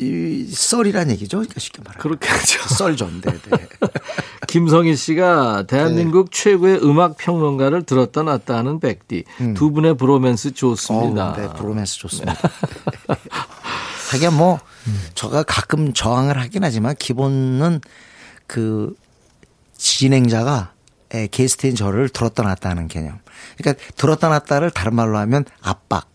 이 0.00 0.44
썰이란 0.48 1.10
얘기죠. 1.12 1.38
그러니까 1.38 1.58
쉽게 1.58 1.80
말하면. 1.82 2.00
그렇게 2.02 2.28
하죠. 2.28 2.68
썰죠. 2.74 3.10
네, 3.22 3.32
네. 3.32 3.66
김성희 4.48 4.94
씨가 4.94 5.64
대한민국 5.66 6.30
네. 6.30 6.38
최고의 6.38 6.80
음악 6.84 7.16
평론가를 7.16 7.84
들었다 7.84 8.22
놨다 8.22 8.58
하는 8.58 8.78
백디. 8.78 9.24
두 9.56 9.72
분의 9.72 9.96
브로맨스 9.96 10.52
좋습니다. 10.52 11.28
음. 11.30 11.32
어우, 11.32 11.46
네, 11.48 11.52
브로맨스 11.56 11.96
좋습니다. 11.98 12.36
하긴 14.12 14.34
뭐, 14.34 14.60
저가 15.14 15.42
가끔 15.42 15.92
저항을 15.92 16.38
하긴 16.38 16.64
하지만 16.64 16.94
기본은 16.96 17.80
그 18.46 18.94
진행자가 19.76 20.72
예, 21.14 21.26
게스트인 21.26 21.74
저를 21.74 22.08
들었다 22.08 22.42
놨다 22.42 22.70
하는 22.70 22.88
개념. 22.88 23.18
그러니까 23.58 23.84
들었다 23.96 24.28
놨다를 24.28 24.70
다른 24.70 24.94
말로 24.94 25.18
하면 25.18 25.44
압박. 25.60 26.08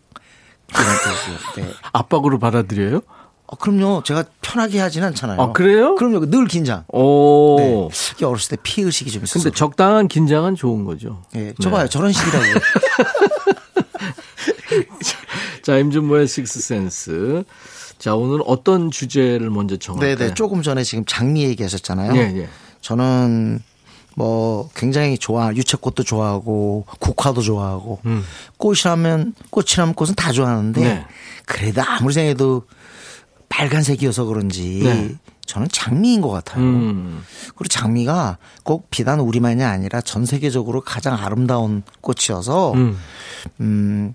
네. 1.55 1.71
압박으로 1.93 2.39
받아들여요? 2.39 3.01
어, 3.47 3.55
그럼요. 3.55 4.03
제가 4.03 4.25
편하게 4.41 4.79
하진 4.79 5.03
않잖아요. 5.03 5.41
아, 5.41 5.51
그래요? 5.53 5.95
그럼요. 5.95 6.29
늘 6.29 6.47
긴장. 6.47 6.83
오. 6.89 7.55
네. 7.57 8.25
어렸을 8.25 8.57
때 8.57 8.61
피의식이 8.61 9.11
좀 9.11 9.23
있었어요. 9.23 9.43
근데 9.43 9.55
적당한 9.55 10.07
긴장은 10.07 10.55
좋은 10.55 10.83
거죠. 10.83 11.23
예, 11.35 11.53
저 11.61 11.69
봐요. 11.69 11.87
저런 11.87 12.11
식이라고. 12.11 12.45
자, 15.63 15.77
임준모의 15.77 16.27
식스센스. 16.27 17.43
자, 17.99 18.15
오늘 18.15 18.41
어떤 18.45 18.91
주제를 18.91 19.49
먼저 19.49 19.77
정할까요? 19.77 20.15
네네. 20.15 20.33
조금 20.35 20.61
전에 20.61 20.83
지금 20.83 21.03
장미 21.05 21.43
얘기하셨잖아요. 21.43 22.15
예, 22.15 22.41
예. 22.41 22.49
저는 22.81 23.61
뭐 24.15 24.69
굉장히 24.75 25.17
좋아 25.17 25.53
유채꽃도 25.53 26.03
좋아하고 26.03 26.85
국화도 26.99 27.41
좋아하고 27.41 27.99
음. 28.05 28.23
꽃이라면 28.57 29.35
꽃이라면 29.51 29.93
꽃은 29.93 30.15
다 30.15 30.31
좋아하는데 30.31 30.81
네. 30.81 31.05
그래도 31.45 31.83
아무리 31.83 32.15
생각해도 32.15 32.63
빨간색이어서 33.47 34.25
그런지 34.25 34.81
네. 34.83 35.15
저는 35.45 35.67
장미인 35.71 36.21
것 36.21 36.29
같아요. 36.29 36.63
음. 36.63 37.23
그리고 37.55 37.67
장미가 37.67 38.37
꼭 38.63 38.89
비단 38.89 39.19
우리만이 39.19 39.63
아니라 39.63 40.01
전 40.01 40.25
세계적으로 40.25 40.81
가장 40.81 41.15
아름다운 41.15 41.83
꽃이어서 42.01 42.73
음. 42.73 42.97
음, 43.61 44.13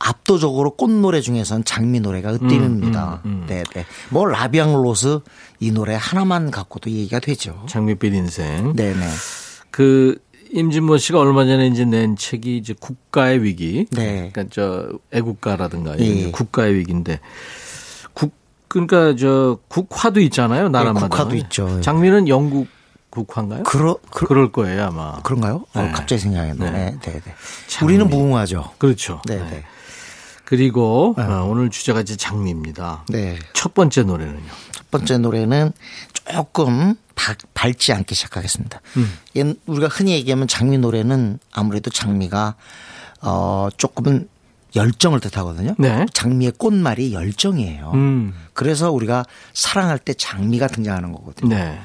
압도적으로 0.00 0.70
꽃노래 0.70 1.20
중에선 1.20 1.64
장미 1.64 2.00
노래가 2.00 2.32
으뜸입니다. 2.32 3.20
음, 3.26 3.30
음, 3.30 3.40
음. 3.42 3.46
네, 3.46 3.62
네. 3.74 3.84
뭐 4.08 4.26
라비앙 4.26 4.82
로스 4.82 5.20
이 5.60 5.70
노래 5.70 5.96
하나만 5.98 6.50
갖고도 6.50 6.90
얘기가 6.90 7.20
되죠. 7.20 7.64
장밋빛 7.68 8.14
인생. 8.14 8.72
네, 8.74 8.94
네. 8.94 9.06
그 9.70 10.18
임진모 10.52 10.96
씨가 10.96 11.20
얼마 11.20 11.44
전에 11.44 11.66
이제 11.68 11.84
낸 11.84 12.16
책이 12.16 12.56
이제 12.56 12.74
국가의 12.78 13.42
위기. 13.42 13.86
네. 13.90 14.30
그러니까 14.32 14.44
저 14.50 14.88
애국가라든가 15.12 15.98
예. 15.98 16.30
국가의 16.30 16.74
위기인데 16.74 17.20
국 18.14 18.32
그러니까 18.68 19.14
저 19.16 19.58
국화도 19.68 20.20
있잖아요. 20.20 20.70
나라마다. 20.70 21.08
네, 21.08 21.10
국화도 21.10 21.36
있죠. 21.36 21.76
예. 21.76 21.80
장미는 21.82 22.26
영국 22.26 22.68
국화인가요? 23.10 23.64
그러, 23.64 23.98
그, 24.10 24.26
그럴 24.26 24.50
거예요, 24.50 24.86
아마. 24.86 25.20
그런가요? 25.22 25.66
어, 25.74 25.82
네. 25.82 25.90
갑자기 25.90 26.20
생각이 26.22 26.58
나네. 26.58 26.70
네. 26.70 26.98
네, 27.00 27.12
네. 27.12 27.20
네. 27.20 27.84
우리는 27.84 28.08
무궁화죠. 28.08 28.70
그렇죠. 28.78 29.20
네, 29.26 29.36
네. 29.36 29.64
네. 30.50 30.56
그리고 30.56 31.14
어, 31.16 31.46
오늘 31.48 31.70
주제가 31.70 32.00
이제 32.00 32.16
장미입니다. 32.16 33.04
네. 33.08 33.38
첫 33.52 33.72
번째 33.74 34.02
노래는요. 34.02 34.48
첫 34.72 34.90
번째 34.90 35.18
노래는 35.18 35.72
조금 36.32 36.94
바- 37.14 37.34
밝지 37.54 37.92
않게 37.92 38.14
시작하겠습니다. 38.14 38.80
음. 38.96 39.12
옛- 39.36 39.56
우리가 39.66 39.88
흔히 39.88 40.12
얘기하면 40.12 40.48
장미 40.48 40.78
노래는 40.78 41.38
아무래도 41.52 41.90
장미가 41.90 42.56
어 43.22 43.68
조금은 43.76 44.28
열정을 44.76 45.20
뜻하거든요. 45.20 45.74
네. 45.78 46.06
장미의 46.12 46.52
꽃말이 46.58 47.12
열정이에요. 47.12 47.90
음. 47.94 48.34
그래서 48.52 48.90
우리가 48.92 49.24
사랑할 49.52 49.98
때 49.98 50.14
장미가 50.14 50.68
등장하는 50.68 51.12
거거든요. 51.12 51.54
네. 51.54 51.80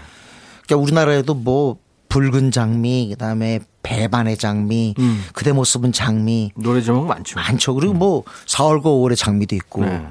그러니까 0.66 0.84
우리나라에도 0.84 1.34
뭐 1.34 1.78
붉은 2.10 2.52
장미, 2.52 3.10
그다음에 3.10 3.60
배반의 3.86 4.38
장미, 4.38 4.96
음. 4.98 5.24
그대 5.34 5.52
모습은 5.52 5.92
장미 5.92 6.52
노래 6.58 6.82
제목 6.82 7.06
많죠. 7.06 7.36
많죠. 7.40 7.76
그리고 7.76 7.94
뭐 7.94 8.24
4월과 8.48 8.84
5월의 8.84 9.16
장미도 9.16 9.56
있고 9.56 9.82
네. 9.86 10.06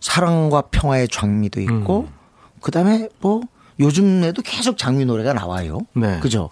사랑과 0.00 0.62
평화의 0.70 1.06
장미도 1.08 1.60
있고 1.60 2.08
음. 2.08 2.14
그다음에 2.60 3.08
뭐 3.20 3.40
요즘에도 3.78 4.42
계속 4.42 4.76
장미 4.76 5.04
노래가 5.04 5.32
나와요. 5.32 5.78
네. 5.94 6.18
그죠? 6.20 6.50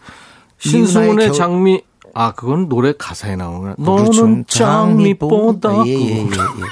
신승훈의 0.59 1.27
겨울- 1.29 1.39
장미 1.39 1.83
아, 2.15 2.33
그건 2.33 2.69
노래 2.69 2.93
가사에 2.93 3.37
나오는 3.37 3.75
그렇죠. 3.77 4.23
너는 4.23 4.45
장미보다 4.49 5.87
예, 5.87 5.91
예, 5.91 6.19
예, 6.19 6.25
그- 6.27 6.37
예. 6.37 6.65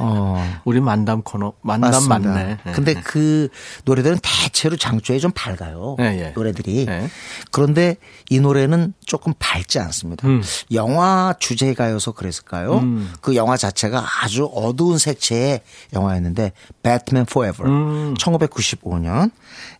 어. 0.00 0.60
우리 0.64 0.80
만담 0.80 1.22
코너 1.22 1.52
만담 1.62 1.90
맞습니다. 1.90 2.18
맞네. 2.18 2.56
예, 2.66 2.72
근데 2.72 2.94
예. 2.96 3.00
그 3.04 3.48
노래들은 3.84 4.18
대체로 4.22 4.76
장조에 4.76 5.18
좀 5.18 5.30
밝아요. 5.32 5.96
예, 6.00 6.04
예. 6.04 6.32
노래들이. 6.34 6.86
예. 6.88 7.08
그런데 7.50 7.96
이 8.30 8.40
노래는 8.40 8.94
조금 9.04 9.34
밝지 9.38 9.78
않습니다. 9.78 10.26
음. 10.28 10.42
영화 10.72 11.34
주제가여서 11.38 12.12
그랬을까요? 12.12 12.82
그 13.20 13.34
영화 13.36 13.56
자체가 13.56 14.04
아주 14.22 14.46
어두운 14.52 14.98
색채의 14.98 15.60
영화였는데 15.92 16.52
배트맨 16.82 17.26
포에버 17.26 17.64
음. 17.64 18.14
1995년 18.14 19.30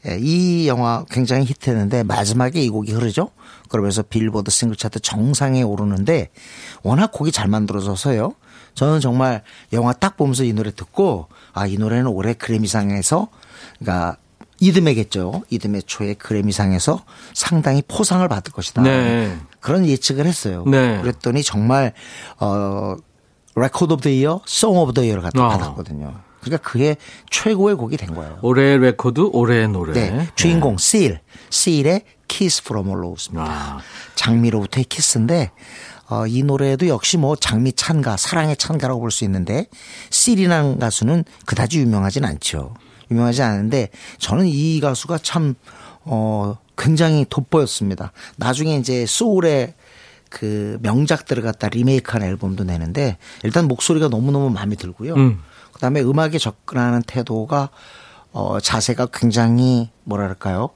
예, 0.06 0.18
이 0.20 0.68
영화 0.68 1.04
굉장히 1.10 1.44
히트했는데 1.44 2.02
마지막에 2.04 2.60
이 2.60 2.68
곡이 2.68 2.92
흐르죠. 2.92 3.30
그러면서 3.68 4.02
빌보드 4.02 4.50
싱글 4.50 4.76
차트 4.76 5.00
정상에 5.00 5.62
오르는데 5.62 6.30
워낙 6.82 7.12
곡이 7.12 7.32
잘 7.32 7.48
만들어져서요. 7.48 8.34
저는 8.74 9.00
정말 9.00 9.42
영화 9.72 9.92
딱 9.92 10.16
보면서 10.16 10.44
이 10.44 10.52
노래 10.52 10.70
듣고 10.70 11.28
아 11.52 11.66
이 11.66 11.76
노래는 11.76 12.06
올해 12.06 12.34
그래미상에서 12.34 13.28
그러니까 13.78 14.16
이듬해겠죠. 14.60 15.42
이듬해 15.50 15.80
초에 15.82 16.14
그래미상에서 16.14 17.04
상당히 17.34 17.82
포상을 17.86 18.26
받을 18.26 18.52
것이다. 18.52 18.82
네. 18.82 19.36
그런 19.60 19.86
예측을 19.86 20.26
했어요. 20.26 20.64
네. 20.66 21.00
그랬더니 21.00 21.42
정말 21.42 21.92
어 22.40 22.96
Record 23.54 23.92
of 23.92 24.02
the 24.02 24.08
Year, 24.08 24.40
Song 24.46 24.76
of 24.76 24.92
the 24.94 25.04
Year를 25.04 25.22
갖다 25.22 25.44
아. 25.44 25.48
받았거든요. 25.48 26.14
그러니까 26.40 26.68
그게 26.68 26.96
최고의 27.30 27.76
곡이 27.76 27.96
된 27.96 28.14
거예요. 28.14 28.38
올해의 28.42 28.78
레코드, 28.78 29.20
올해의 29.32 29.68
노래. 29.68 29.92
네. 29.92 30.28
주인공 30.34 30.76
Seal, 30.78 31.20
Seal의 31.52 32.02
Kiss 32.28 32.62
from 32.62 32.88
a 32.88 32.94
Rose입니다. 32.94 33.50
아. 33.50 33.78
장미로부터의 34.14 34.84
키스인데 34.84 35.50
어, 36.10 36.26
이 36.26 36.42
노래도 36.42 36.88
역시 36.88 37.16
뭐 37.18 37.36
장미 37.36 37.72
찬가, 37.72 38.16
사랑의 38.16 38.56
찬가라고 38.56 39.00
볼 39.00 39.10
수 39.10 39.24
있는데 39.24 39.66
Seal이라는 40.12 40.78
가수는 40.78 41.24
그다지 41.46 41.80
유명하진 41.80 42.24
않죠. 42.24 42.74
유명하지 43.10 43.42
않은데 43.42 43.88
저는 44.18 44.46
이 44.46 44.80
가수가 44.80 45.18
참 45.18 45.54
어, 46.04 46.56
굉장히 46.76 47.26
돋보였습니다. 47.28 48.12
나중에 48.36 48.76
이제 48.76 49.04
소울의 49.06 49.74
그 50.30 50.78
명작들을 50.82 51.42
갖다 51.42 51.68
리메이크한 51.68 52.22
앨범도 52.22 52.64
내는데 52.64 53.16
일단 53.42 53.66
목소리가 53.66 54.08
너무너무 54.08 54.50
마음에 54.50 54.76
들고요. 54.76 55.14
음. 55.14 55.40
그 55.72 55.80
다음에 55.80 56.00
음악에 56.00 56.38
접근하는 56.38 57.02
태도가 57.02 57.70
어 58.32 58.60
자세가 58.60 59.06
굉장히 59.12 59.90
뭐랄까요? 60.04 60.70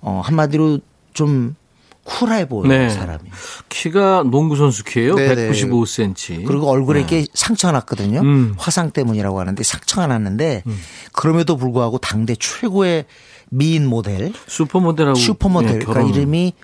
어 0.00 0.20
한마디로 0.24 0.80
좀 1.14 1.56
쿨해 2.04 2.48
보여요, 2.48 2.68
네. 2.68 2.88
사람이. 2.90 3.30
키가 3.68 4.24
농구 4.30 4.56
선수 4.56 4.84
키예요. 4.84 5.14
네네. 5.14 5.50
195cm. 5.50 6.46
그리고 6.46 6.68
얼굴에 6.68 7.00
이렇게 7.00 7.26
상처가 7.34 7.72
났거든요. 7.72 8.20
음. 8.20 8.54
화상 8.58 8.90
때문이라고 8.90 9.38
하는데 9.38 9.62
상처가 9.62 10.06
났는데 10.06 10.64
그럼에도 11.12 11.56
불구하고 11.56 11.98
당대 11.98 12.34
최고의 12.38 13.04
미인 13.50 13.86
모델, 13.86 14.32
슈퍼모델하고 14.46 15.16
슈퍼모델, 15.16 15.80
예, 15.82 15.84
그러니까. 15.84 16.16
이름이 16.16 16.54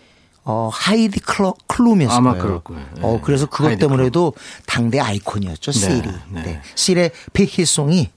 어 0.44 0.70
하이디 0.72 1.18
클러, 1.20 1.55
클룸이었어요. 1.66 2.16
아마 2.16 2.35
그럴 2.35 2.61
거예요. 2.61 2.87
예. 2.99 3.01
어 3.03 3.20
그래서 3.20 3.46
그것 3.46 3.77
때문에도 3.79 4.33
당대 4.64 5.01
아이콘이었죠. 5.01 5.72
네, 5.72 5.79
Seal이. 5.79 6.09
네. 6.31 6.42
네. 6.42 6.62
Seal의 6.77 7.11
빅히트송이 7.33 8.11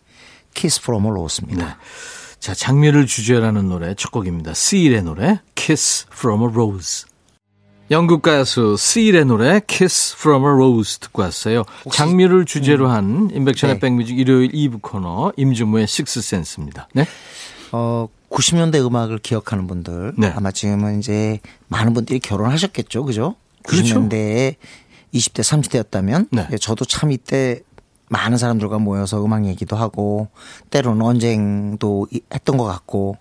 Kiss 0.54 0.82
from 0.84 1.08
a 1.08 1.16
Rose입니다. 1.16 1.78
네. 2.40 2.46
자, 2.46 2.54
장미를 2.54 3.06
주제라는 3.06 3.68
노래 3.68 3.94
첫 3.96 4.12
곡입니다. 4.12 4.52
Seal의 4.52 5.04
노래 5.04 5.40
Kiss 5.56 6.08
from 6.12 6.42
a 6.42 6.48
Rose. 6.48 7.06
영국 7.92 8.22
가수 8.22 8.76
Seal의 8.80 9.26
노래 9.26 9.62
Kiss 9.66 10.16
from 10.18 10.44
a 10.44 10.50
Rose 10.50 11.00
듣고 11.00 11.22
왔어요. 11.22 11.64
장미를 11.92 12.46
주제로 12.46 12.88
한 12.90 13.30
임백천의 13.34 13.76
네. 13.76 13.80
백뮤직 13.80 14.18
일요일 14.18 14.52
2부 14.52 14.82
코너 14.82 15.34
임진모의 15.36 15.88
식스센스입니다. 15.88 16.88
네. 16.94 17.06
어 17.72 18.08
90년대 18.30 18.86
음악을 18.86 19.20
기억하는 19.20 19.68
분들 19.68 20.14
네. 20.18 20.32
아마 20.36 20.52
지금은 20.52 21.00
이제 21.00 21.40
많은 21.68 21.94
분들이 21.94 22.20
결혼하셨겠죠, 22.20 23.04
그죠? 23.06 23.36
그렇죠. 23.64 24.00
90년대에 24.00 24.56
20대, 25.14 25.42
30대였다면 25.42 26.28
예, 26.38 26.48
네. 26.52 26.58
저도 26.58 26.86
참 26.86 27.12
이때 27.12 27.62
많은 28.10 28.38
사람들과 28.38 28.80
모여서 28.80 29.24
음악 29.24 29.46
얘기도 29.46 29.76
하고 29.76 30.28
때로는 30.72 31.02
언쟁도 31.06 32.08
이- 32.12 32.22
했던 32.34 32.58
것 32.58 32.64
같고 32.66 33.18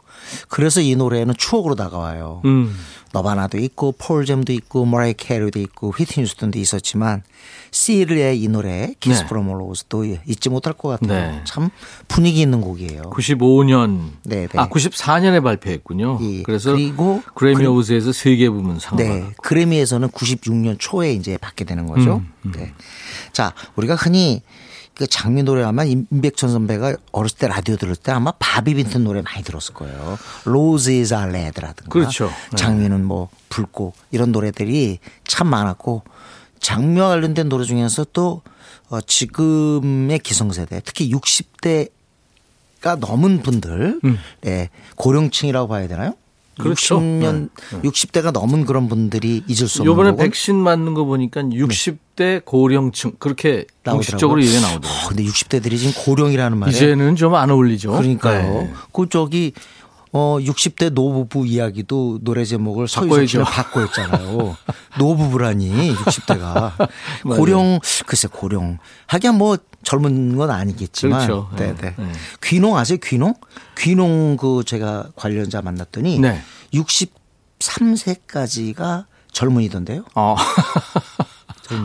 그래서 0.48 0.80
이 0.80 0.96
노래는 0.96 1.34
추억으로 1.36 1.74
다가와요. 1.74 2.40
음. 2.46 2.74
너바나도 3.12 3.58
있고 3.58 3.92
펄잼도 3.92 4.52
있고 4.52 4.84
머라이어 4.84 5.14
캐리도 5.14 5.58
있고 5.60 5.90
휘트니 5.92 6.24
휴스턴도 6.26 6.58
있었지만 6.58 7.22
Seal의 7.70 8.40
이 8.42 8.48
노래 8.48 8.92
키스 9.00 9.22
네. 9.22 9.26
from 9.26 9.48
a 9.50 9.58
Rose도 9.58 10.04
잊지 10.26 10.48
못할 10.50 10.72
것 10.74 10.88
같아요. 11.00 11.32
네. 11.32 11.40
참 11.44 11.70
분위기 12.06 12.40
있는 12.40 12.60
곡이에요. 12.60 13.02
95년. 13.10 14.10
네, 14.24 14.46
네. 14.46 14.58
아, 14.58 14.68
94년에 14.68 15.42
발표했군요. 15.42 16.18
예. 16.22 16.42
그래서 16.42 16.72
그리고 16.72 17.22
그래미 17.34 17.64
그- 17.64 17.70
어워즈에서 17.70 18.12
세계 18.12 18.50
부문 18.50 18.78
상을 18.78 19.02
네. 19.02 19.20
받았고. 19.20 19.42
그래미에서는 19.42 20.08
96년 20.08 20.76
초에 20.78 21.12
이제 21.12 21.36
받게 21.38 21.64
되는 21.64 21.86
거죠. 21.86 22.22
음, 22.44 22.52
네. 22.52 22.72
자, 23.32 23.54
우리가 23.76 23.94
흔히 23.94 24.42
그 24.98 25.06
장미 25.06 25.44
노래 25.44 25.62
아마 25.62 25.84
임백천 25.84 26.50
선배가 26.50 26.96
어렸을 27.12 27.38
때 27.38 27.46
라디오 27.46 27.76
들을 27.76 27.94
때 27.94 28.10
아마 28.10 28.32
바비 28.32 28.74
빈튼 28.74 29.04
노래 29.04 29.22
많이 29.22 29.44
들었을 29.44 29.72
거예요. 29.72 30.18
Are 31.12 31.30
red라든가. 31.30 31.88
그렇죠. 31.88 32.26
네. 32.50 32.56
장미는 32.56 33.04
뭐 33.04 33.28
붉고 33.48 33.92
이런 34.10 34.32
노래들이 34.32 34.98
참 35.24 35.46
많았고 35.46 36.02
장미와 36.58 37.10
관련된 37.10 37.48
노래 37.48 37.64
중에서 37.64 38.06
또 38.12 38.42
어, 38.88 39.00
지금의 39.00 40.18
기성세대 40.18 40.82
특히 40.84 41.12
60대가 41.12 42.98
넘은 42.98 43.42
분들 43.42 44.00
네, 44.40 44.70
고령층이라고 44.96 45.68
봐야 45.68 45.86
되나요? 45.86 46.14
음. 46.58 46.62
그렇죠. 46.62 46.98
60년 47.00 47.48
60대가 47.82 48.32
넘은 48.32 48.64
그런 48.66 48.88
분들이 48.88 49.42
잊을 49.46 49.68
수 49.68 49.80
없는 49.82 49.86
요번에 49.92 50.16
백신 50.16 50.56
맞는 50.56 50.94
거 50.94 51.04
보니까 51.04 51.42
60대 51.42 52.44
고령층 52.44 53.12
그렇게 53.18 53.66
공식적으로 53.84 54.42
얘기 54.42 54.60
나오더라고요. 54.60 54.90
어, 54.90 55.08
근데 55.08 55.22
60대들이 55.24 55.78
지금 55.78 55.92
고령이라는 56.04 56.58
말에 56.58 56.72
이제는 56.72 57.16
좀 57.16 57.34
안 57.34 57.50
어울리죠. 57.50 57.92
그러니까요. 57.92 58.52
네. 58.62 58.70
그 58.92 59.08
저기 59.08 59.52
어 60.12 60.38
60대 60.40 60.90
노부부 60.90 61.46
이야기도 61.46 62.18
노래 62.22 62.44
제목을. 62.44 62.88
씨가 62.88 63.44
바꿔 63.44 63.80
했잖아요. 63.80 64.56
노부부라니 64.98 65.94
60대가 65.94 66.72
고령 67.36 67.80
글쎄 68.06 68.28
고령 68.30 68.78
하긴 69.06 69.34
뭐 69.34 69.56
젊은 69.82 70.36
건 70.36 70.50
아니겠지만 70.50 71.26
그렇죠. 71.26 71.48
네, 71.56 71.74
네. 71.74 71.80
네. 71.80 71.94
네. 71.96 72.12
귀농 72.42 72.76
아세요? 72.76 72.98
귀농? 73.02 73.34
귀농 73.76 74.36
그 74.36 74.62
제가 74.64 75.08
관련자 75.14 75.62
만났더니 75.62 76.18
네. 76.18 76.42
63세까지가 76.74 79.06
젊은이던데요. 79.32 80.04
어. 80.14 80.36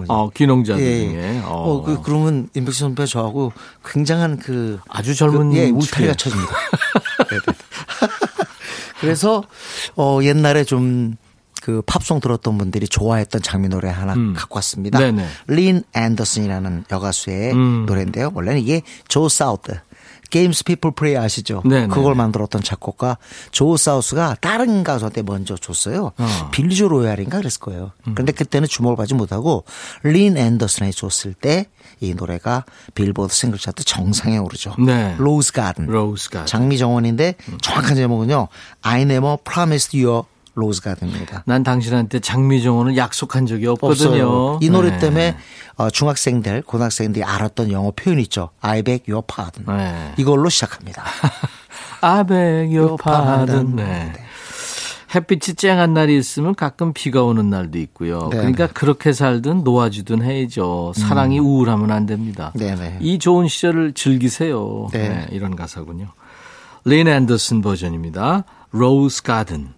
어, 0.08 0.30
귀농자들 0.30 0.84
예. 0.84 1.00
중에. 1.10 1.42
어. 1.46 1.52
어, 1.52 1.84
그, 1.84 2.02
그러면 2.02 2.50
임백천 2.54 2.90
선배 2.90 3.06
저하고 3.06 3.52
굉장한 3.86 4.40
그 4.40 4.80
아주 4.90 5.16
젊은 5.16 5.52
그, 5.52 5.58
예, 5.58 5.70
울타리가. 5.70 6.14
쳐집니다. 6.14 6.52
네네. 7.30 7.42
그래서 9.02 9.44
어 9.96 10.20
옛날에 10.24 10.64
좀 10.64 11.18
그 11.64 11.82
팝송 11.86 12.20
들었던 12.20 12.58
분들이 12.58 12.90
좋아했던 12.90 13.42
장미 13.42 13.70
노래 13.70 13.88
하나 13.90 14.16
음. 14.16 14.34
갖고 14.36 14.58
왔습니다. 14.58 15.00
네네. 15.00 15.26
린 15.48 15.82
앤더슨이라는 15.94 16.84
여가수의 16.92 17.54
음. 17.54 17.86
노래인데요. 17.86 18.32
원래는 18.34 18.60
이게 18.60 18.82
조 19.08 19.30
사우스 19.30 19.72
Games 20.34 20.64
People 20.64 20.92
Play 20.96 21.16
아시죠? 21.16 21.62
네네. 21.64 21.88
그걸 21.90 22.16
만들었던 22.16 22.64
작곡가 22.64 23.20
조 23.52 23.78
사우스가 23.78 24.38
다른 24.42 24.84
가수한테 24.84 25.22
먼저 25.22 25.56
줬어요. 25.56 26.08
어. 26.08 26.14
음. 26.20 26.52
빌리조 26.52 26.88
로얄인가 26.88 27.38
그랬을 27.38 27.60
거예요. 27.60 27.92
그런데 28.16 28.32
그때는 28.32 28.68
주목을 28.68 28.96
받지 28.98 29.14
못하고 29.14 29.64
린 30.04 30.36
앤더슨에 30.38 30.90
줬을 30.92 31.36
때 31.36 31.68
이 32.00 32.14
노래가 32.14 32.66
빌보드 32.96 33.34
싱글 33.34 33.60
차트 33.60 33.84
정상에 33.86 34.38
오르죠. 34.38 34.76
네. 34.84 35.16
Rose 35.18 35.54
Garden. 35.54 35.86
로즈 35.88 36.30
가든. 36.30 36.48
장미 36.48 36.78
정원인데 36.78 37.36
정확한 37.62 37.96
제목은요. 37.96 38.48
I 38.82 39.02
never 39.04 39.38
promised 39.38 39.98
you 39.98 40.24
로즈 40.56 40.82
가든입니다. 40.82 41.44
난 41.46 41.64
당신한테 41.64 42.20
장미정원을 42.20 42.96
약속한 42.98 43.46
적이 43.46 43.68
없거든요. 43.68 44.10
없어요. 44.10 44.60
이 44.62 44.70
노래 44.70 44.92
네. 44.92 45.00
때문에 45.00 45.38
어, 45.76 45.90
중학생들, 45.90 46.62
고등학생들이 46.64 47.24
알았던 47.24 47.72
영어 47.72 47.92
표현 47.92 48.20
있죠. 48.20 48.50
I 48.62 48.84
beg 48.84 49.12
your 49.12 49.26
pardon. 49.26 49.66
네. 49.78 50.14
이걸로 50.18 50.50
시작합니다. 50.50 51.04
I 52.02 52.24
beg 52.26 52.78
your 52.78 52.98
pardon. 53.02 53.46
pardon. 53.46 53.76
네. 53.76 54.14
햇빛이 55.16 55.56
쨍한 55.56 55.94
날이 55.94 56.18
있으면 56.18 56.56
가끔 56.56 56.92
비가 56.92 57.24
오는 57.24 57.50
날도 57.50 57.78
있고요. 57.80 58.30
네, 58.32 58.38
그러니까 58.38 58.68
그렇게 58.68 59.14
살든 59.14 59.64
놓아주든 59.64 60.24
해야죠. 60.24 60.94
사랑이 60.96 61.38
우울하면 61.40 61.92
안 61.92 62.08
됩니다. 62.08 62.52
네, 62.56 62.76
네. 62.76 62.98
이 63.00 63.20
좋은 63.20 63.48
시절을 63.48 63.94
즐기세요. 63.94 64.88
네. 64.92 65.10
네, 65.10 65.28
이런 65.32 65.56
가사군요. 65.56 66.08
린 66.86 67.08
앤더슨 67.08 67.62
버전입니다. 67.62 68.44
Rose 68.74 69.22
Garden. 69.24 69.74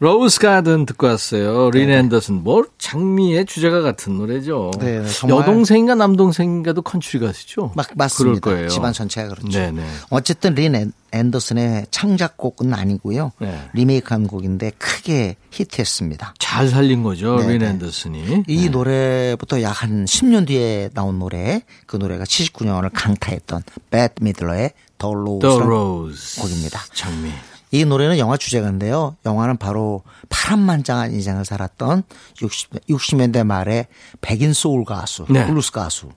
Rose 0.00 0.38
Garden 0.38 0.86
듣고 0.86 1.08
왔어요. 1.08 1.70
린 1.72 1.90
앤더슨. 1.90 2.44
뭐 2.44 2.64
장미의 2.78 3.46
주제가 3.46 3.80
같은 3.80 4.16
노래죠. 4.16 4.70
네, 4.78 5.04
정말- 5.08 5.40
여동생인가 5.40 5.96
남동생인가도 5.96 6.82
컨츄리 6.82 7.24
가수죠. 7.26 7.72
막 7.74 7.88
맞습니다. 7.96 8.38
그럴 8.40 8.54
거예요. 8.56 8.68
집안 8.68 8.92
전체가 8.92 9.30
그렇죠. 9.34 9.58
네네. 9.58 9.84
어쨌든 10.10 10.54
린 10.54 10.76
앤- 10.76 10.92
앤더슨의 11.10 11.86
창작곡은 11.90 12.74
아니고요. 12.74 13.32
네. 13.40 13.60
리메이크한 13.72 14.28
곡인데 14.28 14.70
크게 14.78 15.34
히트했습니다. 15.50 16.34
잘 16.38 16.68
살린 16.68 17.02
거죠. 17.02 17.36
네, 17.40 17.48
린 17.48 17.58
네. 17.58 17.66
앤더슨이. 17.70 18.44
이 18.46 18.68
노래부터 18.68 19.62
약 19.62 19.82
한 19.82 20.04
10년 20.04 20.46
뒤에 20.46 20.90
나온 20.94 21.18
노래, 21.18 21.62
그 21.86 21.96
노래가 21.96 22.22
79년을 22.22 22.90
강타했던 22.94 23.62
벳 23.90 24.08
미들러의 24.20 24.72
The 24.98 25.10
Rose. 25.10 26.40
곡입니다. 26.40 26.80
장미. 26.94 27.30
이 27.70 27.84
노래는 27.84 28.18
영화 28.18 28.36
주제가인데요. 28.36 29.16
영화는 29.26 29.56
바로 29.58 30.02
파란만장한 30.28 31.12
인생을 31.12 31.44
살았던 31.44 32.02
60, 32.40 32.86
60년대 32.88 33.44
말에 33.44 33.86
백인 34.20 34.52
소울 34.52 34.84
가수, 34.84 35.26
네. 35.28 35.46
블루스 35.46 35.72
가수. 35.72 36.08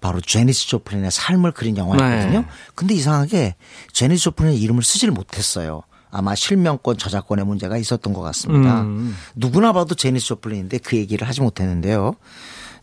바로 0.00 0.20
제니스 0.20 0.68
조플린의 0.68 1.10
삶을 1.10 1.52
그린 1.52 1.76
영화였거든요. 1.76 2.40
네. 2.40 2.46
근데 2.74 2.94
이상하게 2.94 3.56
제니스 3.92 4.24
조플린의 4.24 4.60
이름을 4.60 4.82
쓰지를 4.82 5.12
못했어요. 5.12 5.82
아마 6.10 6.34
실명권 6.34 6.96
저작권의 6.96 7.44
문제가 7.44 7.76
있었던 7.76 8.12
것 8.12 8.20
같습니다. 8.20 8.82
음. 8.82 9.16
누구나 9.34 9.72
봐도 9.72 9.94
제니스 9.94 10.26
조플린인데 10.26 10.78
그 10.78 10.96
얘기를 10.96 11.26
하지 11.26 11.40
못했는데요. 11.40 12.14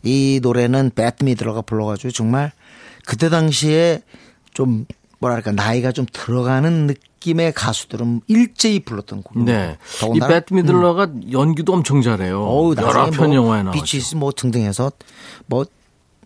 이 0.02 0.40
노래는 0.42 0.92
벳 0.94 1.09
미들러가 1.09 1.62
불러가지고 1.62 2.10
정말 2.12 2.52
그때 3.06 3.28
당시에 3.28 4.02
좀 4.52 4.86
뭐랄까 5.18 5.52
나이가 5.52 5.92
좀 5.92 6.04
들어가는 6.12 6.86
느낌의 6.86 7.52
가수들은 7.54 8.20
일제히 8.26 8.80
불렀던 8.80 9.22
곡입니다. 9.22 9.52
네. 9.58 9.78
이 10.14 10.18
벳 10.20 10.52
미들러가 10.54 11.08
연기도 11.32 11.72
엄청 11.72 12.02
잘해요. 12.02 12.42
어우, 12.42 12.74
여러 12.76 13.10
편 13.10 13.28
뭐 13.28 13.34
영화에 13.36 13.62
나왔죠. 13.62 13.80
비치스 13.82 14.14
뭐 14.16 14.30
등등해서 14.32 14.92
뭐 15.46 15.64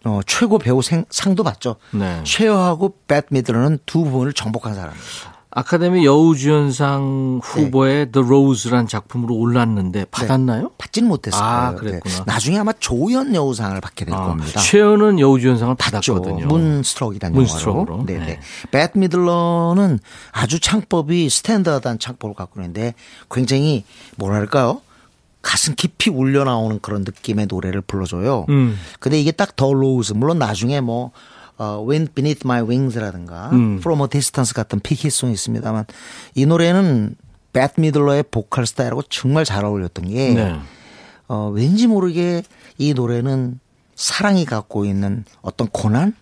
어, 0.05 0.21
최고 0.27 0.59
배우 0.59 0.81
생- 0.83 1.05
상도 1.11 1.43
받죠. 1.45 1.77
네. 1.93 2.23
쉐어하고 2.25 2.95
배트 3.07 3.29
미들러는 3.35 3.79
두 3.87 4.03
부문을 4.05 4.33
정복한 4.33 4.75
사람입니다. 4.75 5.30
아카데미 5.53 6.05
여우주연상 6.07 7.41
후보에 7.43 8.11
The 8.13 8.25
Rose란 8.25 8.87
작품으로 8.87 9.35
올랐는데 9.35 10.05
받았나요? 10.11 10.71
받지는 10.79 11.09
못했어요. 11.09 11.43
아, 11.43 11.75
그랬구나. 11.75 12.23
나중에 12.25 12.57
아마 12.59 12.73
조연 12.79 13.35
여우상을 13.35 13.81
받게 13.81 14.05
될 14.05 14.15
아, 14.15 14.27
겁니다. 14.27 14.61
최연은 14.61 15.19
여우주연상을. 15.19 15.75
받았거든요. 15.75 16.47
Moonstruck이라는 16.47 17.37
Moonstruck으로. 17.37 17.93
영화로. 17.95 18.07
네네. 18.07 18.27
네. 18.27 18.41
벳 18.71 18.97
미들러는 18.99 19.99
아주 20.31 20.61
창법이 20.61 21.29
스탠다드한 21.29 21.99
창법을 21.99 22.35
갖고 22.37 22.61
있는데 22.61 22.95
굉장히 23.29 23.85
뭐랄까요? 24.17 24.83
가슴 25.43 25.75
깊이 25.75 26.11
울려 26.11 26.45
나오는 26.45 26.79
그런 26.81 27.01
느낌의 27.03 27.47
노래를 27.47 27.81
불러줘요. 27.81 28.47
음. 28.51 28.79
근데 29.01 29.19
이게 29.19 29.33
딱 29.33 29.57
The 29.57 29.73
Rose 29.73 30.13
물론 30.13 30.39
나중에 30.39 30.81
뭐 30.81 31.11
어, 31.61 31.85
Wind 31.87 32.13
Beneath 32.15 32.47
My 32.47 32.63
Wings라든가 32.63 33.51
음. 33.53 33.77
From 33.81 34.01
a 34.01 34.09
Distance 34.09 34.55
같은 34.55 34.81
히트송이 34.81 35.35
있습니다만 35.35 35.85
이 36.35 36.47
노래는 36.47 37.17
벳 37.53 37.79
미들러의 37.83 38.25
보컬 38.31 38.67
스타일하고 38.67 39.03
정말 39.03 39.45
잘 39.45 39.67
어울렸던 39.67 40.09
게 40.09 40.33
네. 40.33 40.59
어, 41.29 41.51
왠지 41.53 41.87
모르게 41.87 42.43
이 42.79 42.95
노래는 42.95 43.61
사랑이 43.95 44.47
갖고 44.47 44.87
있는 44.87 45.27
어떤 45.43 45.69
고난, 45.69 46.15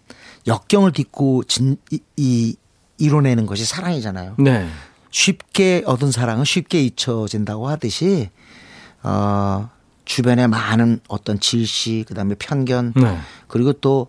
역경을 0.49 0.91
딛고 0.91 1.45
진, 1.45 1.77
이, 1.93 2.01
이, 2.17 2.57
이뤄내는 2.99 3.47
것이 3.47 3.65
사랑이잖아요. 3.65 4.35
네. 4.39 4.69
쉽게 5.13 5.85
얻은 5.87 6.11
사랑은 6.11 6.45
쉽게 6.45 6.83
잊혀진다고 6.83 7.69
하듯이, 7.69 8.31
어, 9.05 9.71
주변에 10.05 10.49
많은 10.49 10.99
어떤 11.07 11.39
질시, 11.39 12.05
그 12.09 12.15
다음에 12.15 12.35
편견, 12.35 12.95
네. 12.97 13.19
그리고 13.47 13.73
또 13.75 14.09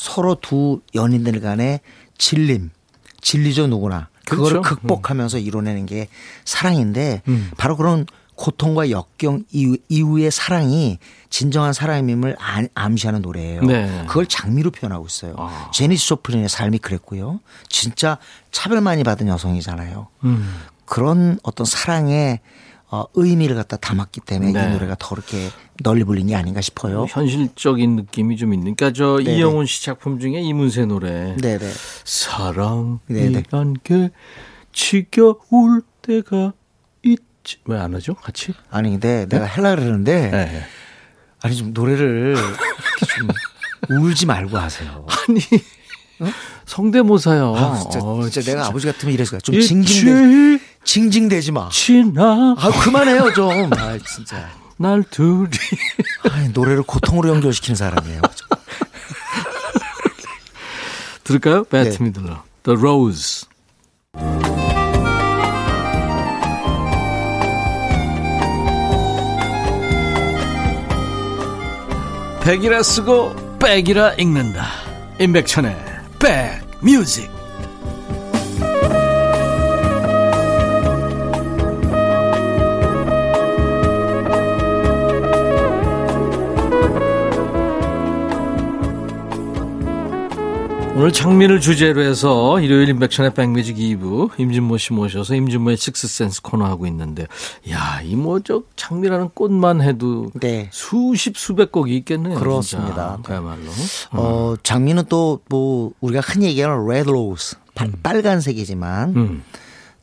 서로 0.00 0.34
두 0.34 0.80
연인들 0.94 1.42
간의 1.42 1.80
질림, 2.16 2.70
진리죠 3.20 3.66
누구나. 3.66 4.08
그거를 4.24 4.62
그렇죠. 4.62 4.80
극복하면서 4.80 5.36
이뤄내는 5.38 5.84
게 5.84 6.08
사랑인데 6.46 7.20
음. 7.28 7.50
바로 7.58 7.76
그런 7.76 8.06
고통과 8.34 8.88
역경 8.88 9.44
이후, 9.50 9.76
이후의 9.90 10.30
사랑이 10.30 10.98
진정한 11.28 11.74
사랑임을 11.74 12.34
아- 12.40 12.62
암시하는 12.72 13.20
노래예요. 13.20 13.60
네. 13.60 14.04
그걸 14.08 14.24
장미로 14.24 14.70
표현하고 14.70 15.04
있어요. 15.04 15.34
아. 15.36 15.70
제니스 15.74 16.06
조플린의 16.06 16.48
삶이 16.48 16.78
그랬고요. 16.78 17.40
진짜 17.68 18.16
차별 18.52 18.80
많이 18.80 19.04
받은 19.04 19.28
여성이잖아요. 19.28 20.06
음. 20.24 20.62
그런 20.86 21.38
어떤 21.42 21.66
사랑의 21.66 22.40
어, 22.92 23.04
의미를 23.14 23.54
갖다 23.54 23.76
담았기 23.76 24.20
때문에 24.22 24.52
네. 24.52 24.68
이 24.68 24.72
노래가 24.72 24.96
더 24.98 25.14
이렇게 25.14 25.48
널리 25.82 26.02
불린 26.04 26.26
게 26.26 26.34
아닌가 26.34 26.60
싶어요. 26.60 27.06
현실적인 27.08 27.94
느낌이 27.96 28.36
좀 28.36 28.52
있는. 28.52 28.74
그러니까 28.74 28.92
저 28.96 29.18
네네. 29.18 29.36
이영훈 29.38 29.66
씨 29.66 29.84
작품 29.84 30.18
중에 30.18 30.40
이문세 30.40 30.86
노래. 30.86 31.36
네네. 31.36 31.70
사랑이란 32.04 33.76
게 33.84 34.10
지겨울 34.72 35.82
때가 36.02 36.52
있지. 37.04 37.58
왜 37.64 37.78
안 37.78 37.94
하죠? 37.94 38.14
같이? 38.14 38.52
아니 38.70 38.90
근데 38.90 39.26
내가 39.28 39.44
헬라 39.44 39.76
그러는데 39.76 40.30
네. 40.30 40.62
아니 41.42 41.56
좀 41.56 41.72
노래를 41.72 42.36
좀 43.16 43.28
울지 44.04 44.26
말고 44.26 44.58
하세요. 44.58 45.06
아니 45.28 45.40
성대모사요. 46.66 47.54
아, 47.56 47.78
진짜, 47.78 47.98
어, 48.00 48.28
진짜 48.28 48.50
내가 48.52 48.66
아버지 48.66 48.86
같으면 48.86 49.14
이랬을 49.14 49.30
거야. 49.30 49.40
좀 49.40 49.58
징징대, 49.58 50.60
징징대지 50.84 51.52
마. 51.52 51.68
지나 51.70 52.54
아 52.58 52.70
그만해요 52.82 53.32
좀. 53.32 53.70
아 53.74 53.98
진짜. 53.98 54.48
날 54.76 55.02
둘이 55.10 55.50
아니, 56.30 56.48
노래를 56.48 56.82
고통으로 56.82 57.28
연결시키는 57.28 57.76
사람이에요. 57.76 58.22
들을까요? 61.24 61.64
네. 61.70 61.84
배트 61.84 62.02
미들러. 62.02 62.42
The 62.64 62.78
Rose. 62.78 63.46
백이라 72.42 72.82
쓰고 72.82 73.58
백이라 73.58 74.14
읽는다. 74.14 74.66
임백천의 75.20 75.76
백뮤직. 76.18 77.39
오늘 91.00 91.14
장미를 91.14 91.60
주제로 91.62 92.02
해서 92.02 92.60
일요일 92.60 92.90
임백천의 92.90 93.32
백뮤직 93.32 93.74
2부 93.78 94.38
임진모 94.38 94.76
씨 94.76 94.92
모셔서 94.92 95.34
임진모의 95.34 95.78
식스센스 95.78 96.42
코너 96.42 96.66
하고 96.66 96.86
있는데 96.86 97.26
야, 97.70 98.02
이 98.04 98.14
뭐 98.16 98.38
저 98.44 98.64
장미라는 98.76 99.30
꽃만 99.30 99.80
해도 99.80 100.30
네. 100.34 100.68
수십 100.70 101.38
수백 101.38 101.72
곡이 101.72 101.96
있겠네요. 101.96 102.38
그렇습니다. 102.38 103.14
진짜. 103.16 103.18
그야말로. 103.22 103.70
어 104.12 104.56
장미는 104.62 105.04
또 105.08 105.40
뭐 105.48 105.92
우리가 106.02 106.20
흔히 106.20 106.48
얘기하는 106.48 106.86
red 106.86 107.08
rose 107.08 107.56
빨간색이지만 108.02 109.16
음. 109.16 109.44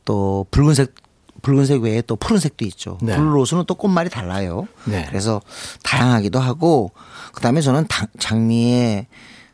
또 0.04 0.48
붉은색 0.50 0.96
붉은색 1.44 1.84
외에 1.84 2.02
또 2.02 2.16
푸른색도 2.16 2.66
있죠. 2.66 2.98
네. 3.04 3.16
blue 3.16 3.34
rose는 3.36 3.66
또 3.68 3.76
꽃말이 3.76 4.10
달라요. 4.10 4.68
네. 4.86 5.06
그래서 5.10 5.42
다양하기도 5.84 6.40
하고 6.40 6.90
그다음에 7.34 7.62
저는 7.62 7.86
당- 7.88 8.08
장미의 8.18 9.06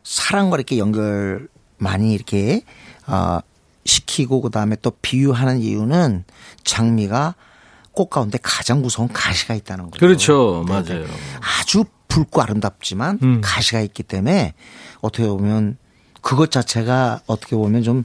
사랑과 0.04 0.58
이렇게 0.58 0.78
연결 0.78 1.48
많이 1.78 2.14
이렇게 2.14 2.64
어 3.08 3.40
시키고 3.86 4.42
그다음에 4.42 4.78
또 4.82 4.92
비유하는 5.02 5.60
이유는 5.60 6.24
장미가 6.64 7.36
꽃 7.92 8.10
가운데 8.10 8.40
가장 8.42 8.82
무서운 8.82 9.08
가시가 9.10 9.54
있다는 9.56 9.92
거죠. 9.92 10.00
그렇죠. 10.00 10.66
네, 10.68 10.82
네. 10.82 10.94
맞아요. 10.94 11.06
아주 11.60 11.86
붉고 12.08 12.42
아름답지만 12.42 13.20
음. 13.24 13.42
가시가 13.44 13.82
있기 13.82 14.04
때문에 14.04 14.54
어떻게 15.02 15.28
보면 15.28 15.78
그것 16.22 16.52
자체가 16.52 17.22
어떻게 17.28 17.56
보면 17.56 17.84
좀 17.84 18.04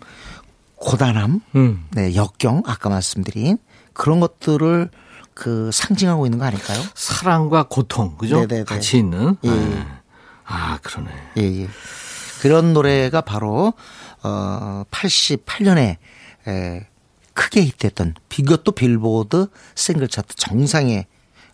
고단함, 0.76 1.40
음. 1.56 1.86
네, 1.90 2.14
역경, 2.14 2.62
아까 2.66 2.88
말씀드린 2.88 3.58
그런 3.92 4.20
것들을 4.20 4.90
그 5.34 5.70
상징하고 5.72 6.26
있는 6.26 6.38
거 6.38 6.44
아닐까요? 6.44 6.80
사랑과 6.94 7.64
고통, 7.68 8.16
그죠? 8.16 8.40
네네네. 8.40 8.64
같이 8.64 8.98
있는. 8.98 9.36
예. 9.44 9.50
네. 9.50 9.86
아, 10.48 10.78
그러네. 10.82 11.10
예, 11.36 11.42
예. 11.62 11.68
그런 12.40 12.72
노래가 12.72 13.20
바로 13.20 13.74
어 14.22 14.84
88년에 14.90 15.96
에, 16.48 16.86
크게 17.34 17.62
히트했던 17.62 18.14
이것도 18.36 18.72
빌보드 18.72 19.48
싱글 19.74 20.08
차트 20.08 20.36
정상에 20.36 21.06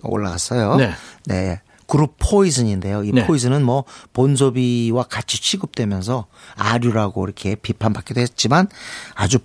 올라갔어요. 0.03 0.77
네. 0.77 0.93
네. 1.27 1.61
그룹 1.87 2.17
포이즌인데요. 2.19 3.05
이 3.05 3.13
네. 3.13 3.27
포이즌은 3.27 3.63
뭐 3.63 3.85
본조비와 4.13 5.05
같이 5.05 5.41
취급되면서 5.41 6.27
아류라고 6.57 7.25
이렇게 7.25 7.55
비판받기도 7.57 8.21
했지만 8.21 8.69
아주 9.15 9.39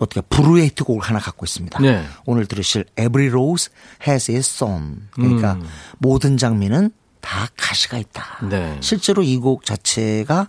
어떻게 0.00 0.20
브루의 0.22 0.66
히트곡을 0.66 1.02
하나 1.02 1.18
갖고 1.20 1.44
있습니다. 1.44 1.78
네. 1.80 2.04
오늘 2.24 2.46
들으실 2.46 2.86
Every 2.98 3.28
Rose 3.28 3.72
Has 4.06 4.30
Its 4.30 4.58
Thorn. 4.58 5.08
그러니까 5.12 5.54
음. 5.54 5.66
모든 5.98 6.36
장미는 6.36 6.90
다 7.24 7.48
가시가 7.56 7.96
있다. 7.98 8.22
네. 8.48 8.76
실제로 8.80 9.22
이 9.22 9.38
곡 9.38 9.64
자체가 9.64 10.48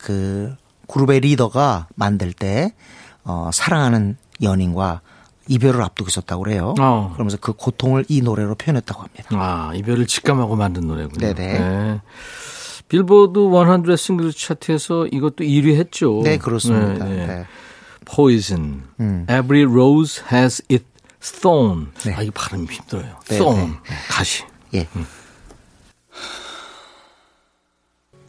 그 0.00 0.54
그룹의 0.88 1.20
리더가 1.20 1.86
만들 1.94 2.32
때 2.32 2.74
어, 3.24 3.50
사랑하는 3.52 4.16
연인과 4.42 5.00
이별을 5.48 5.82
앞두고 5.82 6.08
있었다고 6.08 6.42
그래요. 6.44 6.74
어. 6.78 7.10
그러면서 7.14 7.36
그 7.40 7.52
고통을 7.52 8.04
이 8.08 8.20
노래로 8.20 8.54
표현했다고 8.56 9.00
합니다. 9.02 9.28
아, 9.32 9.72
이별을 9.74 10.06
직감하고 10.06 10.56
만든 10.56 10.86
노래군요. 10.86 11.18
네네. 11.34 11.58
네. 11.58 12.00
빌보드 12.88 13.38
100 13.86 13.98
싱글 13.98 14.32
차트에서 14.32 15.06
이것도 15.06 15.44
1위 15.44 15.76
했죠. 15.76 16.20
네, 16.24 16.38
그렇습니다. 16.38 17.04
네, 17.04 17.14
네. 17.14 17.26
네. 17.26 17.46
Poison. 18.04 18.84
음. 19.00 19.26
Every 19.28 19.64
rose 19.70 20.22
has 20.32 20.62
its 20.70 20.84
thorn. 21.40 21.88
네. 22.04 22.14
아, 22.14 22.22
이거 22.22 22.32
발음이 22.34 22.66
힘들어요. 22.66 23.16
네, 23.28 23.36
thorn. 23.38 23.72
네. 23.72 23.94
가시. 24.08 24.44
예. 24.74 24.86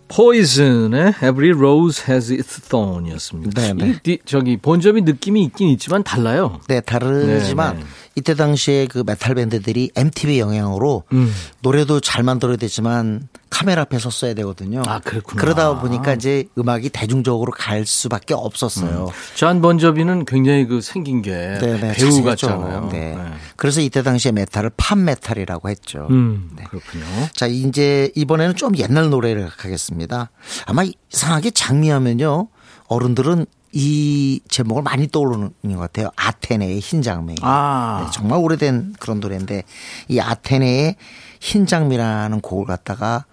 Poison의 0.09 1.13
Every 1.23 1.51
Rose 1.51 2.03
Has 2.09 2.31
Its 2.33 2.61
Thorn이었습니다. 2.67 3.73
네, 3.73 3.99
네. 4.03 4.17
저기 4.25 4.57
본 4.57 4.76
조비 4.76 5.01
느낌이 5.03 5.43
있긴 5.43 5.69
있지만 5.69 6.03
달라요. 6.03 6.59
네, 6.67 6.81
다르지만 6.81 7.77
네, 7.77 7.83
네. 7.83 7.89
이때 8.19 8.35
당시에 8.35 8.85
그 8.87 9.03
메탈 9.05 9.35
밴드들이 9.35 9.91
MTV 9.95 10.39
영향으로 10.39 11.03
음. 11.13 11.33
노래도 11.61 11.99
잘 12.01 12.21
만들어야 12.21 12.57
되지만 12.57 13.29
카메라 13.49 13.81
앞에 13.83 13.97
섰어야 13.97 14.33
되거든요. 14.35 14.83
아, 14.85 14.99
그렇구나. 14.99 15.41
그러다 15.41 15.79
보니까 15.81 16.13
이제 16.13 16.45
음악이 16.57 16.89
대중적으로 16.89 17.51
갈 17.51 17.85
수밖에 17.85 18.33
없었어요. 18.33 19.09
존 19.35 19.61
본 19.61 19.79
조비는 19.79 20.25
굉장히 20.25 20.65
그 20.67 20.81
생긴 20.81 21.21
게 21.21 21.31
네, 21.31 21.79
네, 21.79 21.93
배우. 21.93 22.23
같잖아요. 22.23 22.89
네. 22.91 23.17
그래서 23.55 23.81
이때 23.81 24.03
당시에 24.03 24.31
메탈을 24.33 24.71
팝 24.77 24.97
메탈이라고 24.97 25.69
했죠. 25.69 26.07
음, 26.09 26.51
그렇군요. 26.69 27.05
자, 27.33 27.47
이제 27.47 28.11
이번에는 28.15 28.55
좀 28.55 28.77
옛날 28.77 29.09
노래를 29.09 29.49
가겠습니다. 29.49 30.29
아마 30.65 30.83
이상하게 31.11 31.51
장미하면요. 31.51 32.49
어른들은 32.87 33.45
이 33.71 34.41
제목을 34.49 34.81
많이 34.83 35.07
떠오르는 35.07 35.51
것 35.63 35.77
같아요. 35.77 36.09
아테네의 36.15 36.79
흰 36.79 37.01
장미. 37.01 37.35
아. 37.41 38.03
네, 38.05 38.11
정말 38.11 38.39
오래된 38.39 38.95
그런 38.99 39.19
노래인데 39.19 39.63
이 40.07 40.19
아테네의 40.19 40.95
흰 41.39 41.65
장미라는 41.65 42.41
곡을 42.41 42.65
갖다가 42.65 43.25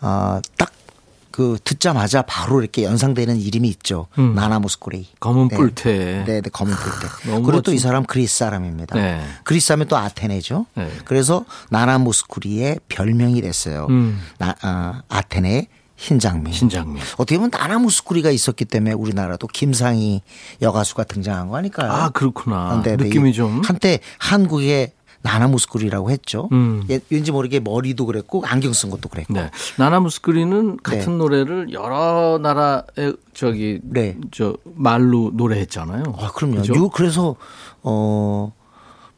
어, 0.00 0.40
딱그 0.58 1.58
듣자마자 1.64 2.22
바로 2.22 2.60
이렇게 2.60 2.82
연상되는 2.82 3.40
이름이 3.40 3.68
있죠. 3.68 4.08
음. 4.18 4.34
나나 4.34 4.58
모스코레이. 4.58 5.06
검은 5.20 5.48
네. 5.48 5.56
뿔테. 5.56 6.24
네, 6.26 6.40
네, 6.40 6.50
검은 6.50 6.74
뿔테. 6.74 7.30
너무 7.30 7.42
그리고 7.46 7.62
또 7.62 7.72
이 7.72 7.78
사람 7.78 8.04
그리스 8.04 8.36
사람입니다. 8.38 8.96
네. 8.96 9.24
그리스 9.44 9.72
하면 9.72 9.86
또 9.88 9.96
아테네죠. 9.96 10.66
네. 10.74 10.90
그래서 11.04 11.44
나나 11.70 11.98
모스쿠리의 11.98 12.80
별명이 12.88 13.40
됐어요. 13.40 13.86
음. 13.90 14.20
나, 14.38 14.54
아, 14.60 15.02
아테네 15.08 15.68
의흰 15.98 16.18
장미. 16.18 16.52
신장미. 16.52 17.00
어떻게 17.14 17.36
보면 17.36 17.50
나나 17.50 17.78
모스쿠리가 17.78 18.30
있었기 18.30 18.64
때문에 18.64 18.92
우리나라도 18.94 19.46
김상희 19.46 20.22
여가수가 20.62 21.04
등장한 21.04 21.48
거 21.48 21.56
아닐까요? 21.56 21.90
아, 21.90 22.08
그렇구나. 22.10 22.82
네, 22.84 22.96
네. 22.96 23.04
느낌이 23.04 23.30
이- 23.30 23.32
좀. 23.32 23.62
한때 23.64 24.00
한국의 24.18 24.92
나나 25.22 25.48
무스쿠리라고 25.48 26.10
했죠. 26.10 26.50
음. 26.52 26.84
예, 26.90 27.00
왠지 27.08 27.32
모르게 27.32 27.58
머리도 27.58 28.04
그랬고 28.04 28.44
안경 28.44 28.74
쓴 28.74 28.90
것도 28.90 29.08
그랬고. 29.08 29.32
네. 29.32 29.50
나나 29.78 30.01
무스쿠리는 30.01 30.76
같은 30.82 31.12
네. 31.12 31.16
노래를 31.16 31.72
여러 31.72 32.38
나라의 32.42 33.16
저기 33.32 33.78
네. 33.84 34.18
저 34.32 34.54
말로 34.74 35.30
노래했잖아요. 35.32 36.02
아, 36.18 36.30
그럼요. 36.32 36.56
그죠? 36.56 36.74
유- 36.74 36.90
그래서 36.90 37.36
어 37.82 38.52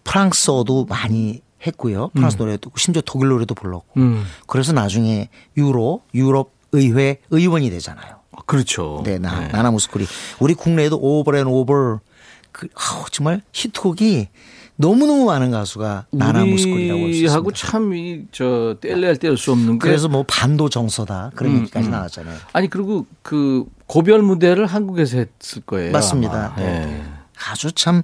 프랑스어도 0.05 0.85
많이 0.85 1.41
했고요. 1.67 2.11
프랑스 2.15 2.37
노래도 2.37 2.71
심지어 2.77 3.03
독일 3.05 3.29
노래도 3.31 3.55
불렀고. 3.57 3.87
음. 3.97 4.25
그래서 4.47 4.73
나중에 4.73 5.29
유로 5.57 6.03
유럽 6.15 6.53
의회 6.77 7.19
의원이 7.31 7.71
되잖아요. 7.71 8.17
그렇죠. 8.47 9.03
네, 9.05 9.19
나, 9.19 9.49
나나 9.49 9.71
무스쿠리. 9.71 10.07
우리 10.41 10.55
국내에도 10.55 10.99
Over 11.01 11.37
and 11.37 11.47
Over 11.47 12.01
그 12.53 12.69
아우, 12.75 13.05
정말 13.11 13.43
히트곡이 13.53 14.29
너무너무 14.77 15.25
많은 15.25 15.51
가수가 15.51 16.07
나나 16.11 16.45
무스쿠리라고 16.45 17.01
할수 17.01 17.11
있습니다. 17.11 17.33
우리하고 17.33 17.53
참 17.53 17.93
이 17.95 18.27
저 18.31 18.77
뗄래야 18.81 19.15
뗄 19.15 19.37
수 19.39 19.53
없는 19.53 19.79
게 19.79 19.89
그래서 19.89 20.09
뭐 20.09 20.25
반도 20.29 20.69
정서다 20.69 21.33
그런 21.35 21.53
음, 21.55 21.61
얘기까지 21.63 21.87
음. 21.89 21.93
나왔잖아요. 21.93 22.37
아니 22.53 22.69
그리고 22.69 23.07
그 23.23 23.65
고별 23.87 24.21
무대를 24.23 24.67
한국에서 24.67 25.17
했을 25.19 25.63
거예요. 25.63 25.93
맞습니다. 25.93 26.55
네, 26.57 26.63
예. 26.65 26.87
네. 26.87 27.05
아주 27.51 27.73
참 27.73 28.03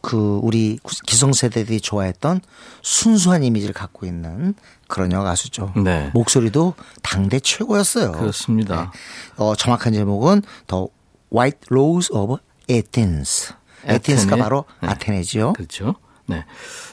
그 0.00 0.40
우리 0.42 0.78
기성세대들이 1.06 1.80
좋아했던 1.80 2.40
순수한 2.82 3.44
이미지를 3.44 3.74
갖고 3.74 4.06
있는 4.06 4.54
그런 4.88 5.12
여가수죠. 5.12 5.72
네. 5.84 6.10
목소리도 6.14 6.74
당대 7.02 7.38
최고였어요. 7.38 8.12
그렇습니다. 8.12 8.92
어, 9.36 9.54
정확한 9.54 9.92
제목은 9.92 10.42
The 10.66 10.86
White 11.32 11.60
Rose 11.70 12.08
of 12.12 12.36
Athens. 12.68 13.54
에틴스가 13.84 14.34
아테네. 14.34 14.42
바로 14.42 14.64
네. 14.82 14.88
아테네지요. 14.88 15.52
그렇죠. 15.54 15.94
네. 16.26 16.44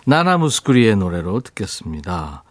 나나 0.05 0.37
무스크리의 0.37 0.95
노래로 0.95 1.41
듣겠습니다. 1.41 2.43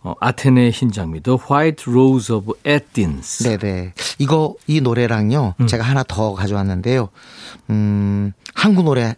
어, 0.00 0.14
아테네의 0.20 0.70
흰 0.70 0.92
장미, 0.92 1.20
The 1.20 1.38
White 1.50 1.84
Rose 1.88 2.34
of 2.34 2.52
Athens. 2.66 3.42
네네. 3.44 3.94
이거, 4.18 4.54
이 4.66 4.80
노래랑요, 4.80 5.54
음. 5.60 5.66
제가 5.66 5.84
하나 5.84 6.02
더 6.02 6.34
가져왔는데요. 6.34 7.08
음, 7.70 8.32
한국 8.54 8.84
노래 8.84 9.16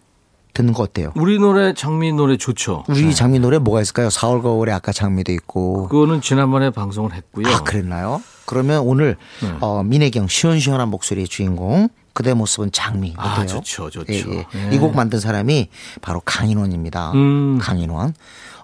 듣는 0.55 0.73
거 0.73 0.83
어때요? 0.83 1.13
우리 1.17 1.39
노래 1.39 1.75
장미 1.75 2.13
노래 2.13 2.37
좋죠. 2.37 2.85
우리 2.89 3.15
장미 3.15 3.39
노래 3.39 3.59
뭐가 3.59 3.81
있을까요? 3.83 4.09
4월, 4.09 4.43
거울에 4.43 4.73
아까 4.73 4.93
장미도 4.93 5.33
있고. 5.33 5.89
그거는 5.89 6.21
지난번에 6.21 6.71
방송을 6.71 7.13
했고요. 7.15 7.47
아, 7.49 7.63
그랬나요? 7.63 8.23
그러면 8.47 8.81
오늘, 8.81 9.17
네. 9.43 9.55
어, 9.61 9.83
민혜경, 9.85 10.27
시원시원한 10.29 10.89
목소리의 10.89 11.29
주인공, 11.29 11.89
그대 12.13 12.35
모습은 12.35 12.73
장미. 12.73 13.15
아, 13.17 13.35
어때요? 13.35 13.47
좋죠, 13.47 13.91
좋죠. 13.91 14.13
예, 14.13 14.25
예. 14.29 14.47
예. 14.55 14.75
이곡 14.75 14.97
만든 14.97 15.21
사람이 15.21 15.69
바로 16.03 16.21
강인원입니다. 16.25 17.13
음. 17.13 17.59
강인원. 17.59 18.15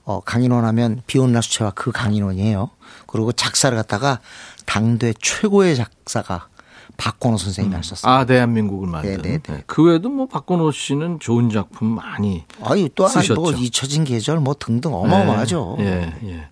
어, 0.04 0.20
강인원 0.20 0.64
하면 0.64 1.02
비온나 1.06 1.40
수채화 1.40 1.72
그 1.74 1.92
강인원이에요. 1.92 2.70
그리고 3.06 3.32
작사를 3.32 3.76
갖다가 3.76 4.20
당대 4.64 5.12
최고의 5.20 5.76
작사가 5.76 6.48
박건호 6.96 7.36
선생님이 7.36 7.76
하셨어요. 7.76 8.12
아, 8.12 8.24
대한민국을 8.24 8.88
만든. 8.88 9.16
네, 9.16 9.22
네, 9.22 9.38
네. 9.38 9.54
네. 9.54 9.62
그 9.66 9.82
외에도 9.82 10.08
뭐 10.08 10.26
박건호 10.26 10.70
씨는 10.70 11.20
좋은 11.20 11.50
작품 11.50 11.94
많이 11.94 12.44
아유, 12.62 12.88
또 12.94 13.06
쓰셨죠. 13.08 13.34
뭐 13.34 13.52
잊혀진 13.52 14.04
계절 14.04 14.40
뭐 14.40 14.54
등등 14.58 14.94
어마어마하죠. 14.94 15.76
예, 15.80 16.12
예. 16.24 16.48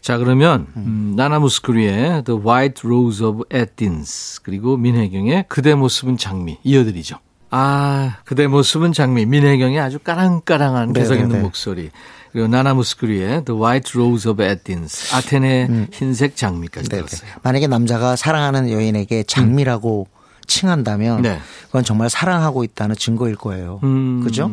자, 0.00 0.16
그러면 0.16 0.66
음, 0.76 1.12
나나무스크리의 1.16 2.24
The 2.24 2.40
White 2.40 2.82
Rose 2.84 3.24
of 3.24 3.42
Athens 3.52 4.40
그리고 4.42 4.76
민혜경의 4.76 5.46
그대 5.48 5.74
모습은 5.74 6.16
장미 6.16 6.58
이어드리죠. 6.62 7.18
아, 7.50 8.18
그대 8.24 8.46
모습은 8.46 8.92
장미. 8.92 9.26
민혜경의 9.26 9.80
아주 9.80 9.98
까랑까랑한 9.98 10.92
네, 10.92 11.00
개성 11.00 11.16
네, 11.16 11.22
있는 11.22 11.36
네. 11.36 11.42
목소리. 11.42 11.90
그리고 12.32 12.48
나나무스크리의 12.48 13.44
The 13.44 13.60
White 13.60 13.92
Rose 13.94 14.30
of 14.30 14.42
Athens. 14.42 15.14
아테네 15.14 15.88
흰색 15.92 16.36
장미까지 16.36 16.86
음. 16.86 16.90
네네. 16.90 17.06
들었어요. 17.06 17.30
만약에 17.42 17.66
남자가 17.66 18.16
사랑하는 18.16 18.70
여인에게 18.70 19.24
장미라고 19.24 20.06
칭한다면 20.46 21.18
음. 21.18 21.22
네. 21.22 21.40
그건 21.66 21.84
정말 21.84 22.10
사랑하고 22.10 22.64
있다는 22.64 22.96
증거일 22.96 23.36
거예요. 23.36 23.80
음, 23.84 24.22
그죠? 24.24 24.50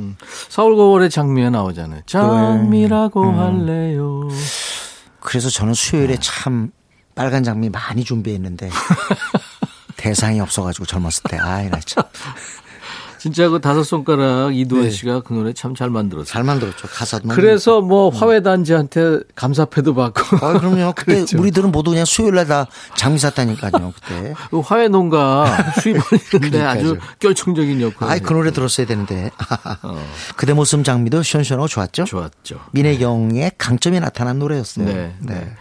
서울 0.50 0.76
거울의 0.76 1.10
장미에 1.10 1.50
나오잖아요. 1.50 2.02
장미라고 2.06 3.24
음. 3.24 3.40
할래요. 3.40 4.28
그래서 5.20 5.50
저는 5.50 5.74
수요일에 5.74 6.16
네. 6.16 6.20
참 6.22 6.72
빨간 7.16 7.44
장미 7.44 7.70
많이 7.70 8.04
준비했는데 8.04 8.70
대상이 9.98 10.40
없어가지고 10.40 10.86
젊었을 10.86 11.24
때 11.30 11.38
아이 11.38 11.68
나참잘 11.70 12.04
진짜 13.20 13.50
그 13.50 13.60
다섯 13.60 13.84
손가락 13.84 14.56
이두원 14.56 14.86
네. 14.86 14.90
씨가 14.92 15.22
그 15.22 15.34
노래 15.34 15.54
참 15.54 15.74
잘 15.76 15.90
만들었어요. 15.90 16.44
만들었죠 16.44 16.88
가사도 16.88 17.28
너무 17.28 17.36
그래서 17.40 17.82
뭐 17.82 18.10
화훼 18.10 18.42
단지한테 18.42 19.20
감사패도 19.36 19.94
받고 19.96 20.38
아 20.46 20.60
그럼요 20.60 20.94
그때. 20.96 21.26
우리들은 21.38 21.72
모두 21.72 21.92
그냥 21.92 22.06
수요일 22.06 22.36
날 22.36 22.48
다 22.48 22.68
장미 22.96 23.18
샀다니까요 23.20 23.94
그때 23.94 24.34
그 24.50 24.60
화훼 24.62 24.88
농가 24.88 25.46
그러니까요. 26.32 26.68
아주 26.70 26.98
결정적인 27.20 27.82
역할. 27.82 28.10
아이 28.10 28.20
그 28.20 28.34
노래 28.34 28.52
들었어야 28.52 28.86
되는데 28.88 29.30
그대 30.36 30.54
모습 30.54 30.84
장미도 30.84 31.24
시원시원하고 31.24 31.68
좋았죠 31.68 32.06
좋았죠. 32.06 32.60
민혜경의 32.72 33.52
강점이 33.58 34.00
나타난 34.00 34.40
노래였어요 34.40 34.86
네. 34.86 35.16
네. 35.20 35.52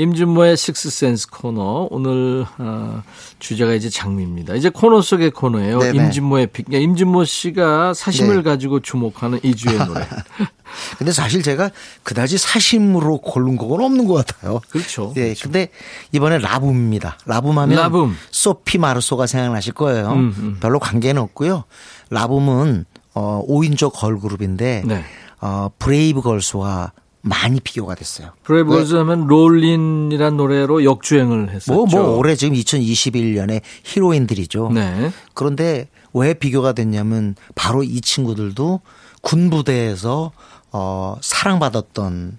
임준모의 0.00 0.56
식스센스 0.56 1.28
코너 1.28 1.86
오늘 1.90 2.46
어, 2.58 3.02
주제가 3.38 3.74
이제 3.74 3.90
장미입니다. 3.90 4.54
이제 4.54 4.70
코너 4.70 5.02
속의 5.02 5.32
코너예요. 5.32 5.78
네네. 5.78 6.04
임준모의 6.04 6.46
픽. 6.48 6.66
그러니까 6.66 6.82
임준모 6.84 7.24
씨가 7.24 7.92
사심을 7.92 8.36
네. 8.36 8.42
가지고 8.42 8.80
주목하는 8.80 9.40
이 9.42 9.54
주의 9.54 9.76
노래. 9.76 10.06
근데 10.96 11.12
사실 11.12 11.42
제가 11.42 11.70
그다지 12.02 12.38
사심으로 12.38 13.18
고른 13.18 13.56
곡은 13.56 13.84
없는 13.84 14.06
것 14.06 14.14
같아요. 14.24 14.60
그렇죠. 14.70 15.12
예, 15.16 15.34
근데 15.34 15.68
이번에 16.12 16.38
라붐입니다. 16.38 17.18
라붐하면 17.26 17.76
라붐. 17.76 18.16
소피 18.30 18.78
마르소가 18.78 19.26
생각나실 19.26 19.74
거예요. 19.74 20.12
음, 20.12 20.34
음. 20.38 20.56
별로 20.60 20.78
관계는 20.78 21.20
없고요. 21.20 21.64
라붐은 22.10 22.86
어어 23.12 23.44
5인조 23.46 23.92
걸그룹인데 23.92 24.84
네. 24.86 25.04
어 25.40 25.68
브레이브 25.78 26.22
걸스와 26.22 26.92
많이 27.22 27.60
비교가 27.60 27.94
됐어요. 27.94 28.30
브레이브 28.44 28.70
걸스 28.70 28.94
하면 28.94 29.26
Rollin'이란 29.26 30.36
노래로 30.36 30.84
역주행을 30.84 31.50
했었죠. 31.50 31.74
뭐, 31.74 31.86
뭐, 31.86 32.16
올해 32.16 32.34
지금 32.34 32.54
2021년에 32.54 33.60
히로인들이죠. 33.84 34.70
네. 34.72 35.10
그런데 35.34 35.88
왜 36.14 36.34
비교가 36.34 36.72
됐냐면 36.72 37.36
바로 37.54 37.82
이 37.82 38.00
친구들도 38.00 38.80
군부대에서 39.20 40.32
어, 40.72 41.16
사랑받았던 41.20 42.38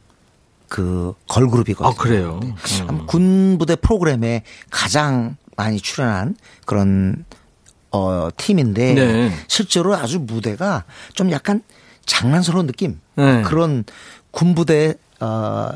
그 0.68 1.14
걸그룹이거든요. 1.28 1.88
아, 1.88 1.94
그래요? 1.96 2.40
네. 2.42 2.56
음. 2.90 3.06
군부대 3.06 3.76
프로그램에 3.76 4.44
가장 4.70 5.36
많이 5.58 5.80
출연한 5.80 6.36
그런 6.66 7.26
어, 7.92 8.30
팀인데 8.36 8.94
네. 8.94 9.32
실제로 9.48 9.96
아주 9.96 10.20
무대가 10.20 10.86
좀 11.14 11.30
약간 11.32 11.62
장난스러운 12.06 12.68
느낌 12.68 13.00
네. 13.16 13.42
그런 13.44 13.84
군부대 14.32 14.96
어, 15.20 15.70